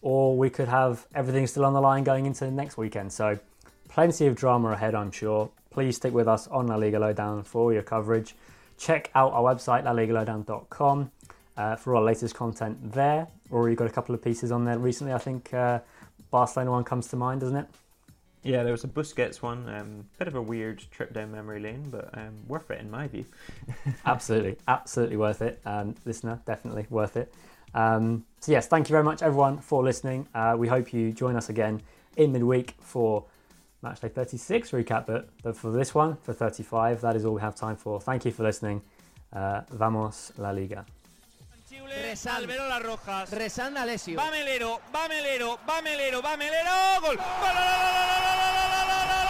[0.06, 3.12] or we could have everything still on the line going into next weekend.
[3.12, 3.40] So,
[3.90, 5.50] plenty of drama ahead, I'm sure.
[5.72, 8.36] Please stick with us on La Liga Lowdown for your coverage.
[8.78, 11.12] Check out our website, laligalowdown.com,
[11.58, 13.28] uh, for all our latest content there.
[13.50, 15.12] Or you've got a couple of pieces on there recently.
[15.12, 15.80] I think uh,
[16.30, 17.68] Barcelona one comes to mind, doesn't it?
[18.44, 19.68] Yeah, there was a Busquets one.
[19.68, 23.08] Um, bit of a weird trip down memory lane, but um, worth it in my
[23.08, 23.26] view.
[24.06, 25.60] absolutely, absolutely worth it.
[25.66, 27.34] Um, listener, definitely worth it.
[27.76, 30.28] Um, so, yes, thank you very much, everyone, for listening.
[30.34, 31.82] Uh, we hope you join us again
[32.16, 33.26] in midweek for
[33.84, 37.56] matchday 36 recap, but, but for this one, for 35, that is all we have
[37.56, 38.02] time for.
[38.02, 38.82] Thank you for listening.
[39.32, 40.86] Uh, vamos La Liga.
[42.02, 42.36] Resan.
[42.38, 43.32] Alvero las rojas.
[43.32, 44.18] Resan Alessio.
[44.18, 47.02] Va Melero, va Melero, va Melero, va Melero.
[47.02, 47.18] Gol.
[47.18, 47.26] ¡Gol!
[47.42, 49.25] per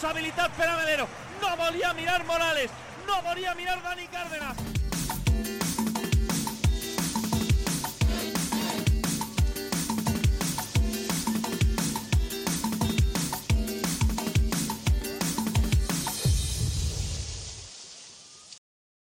[0.00, 1.06] responsabilitat per a Melero.
[1.42, 2.70] No volia mirar Morales,
[3.06, 4.79] no volia mirar Dani Cárdenas.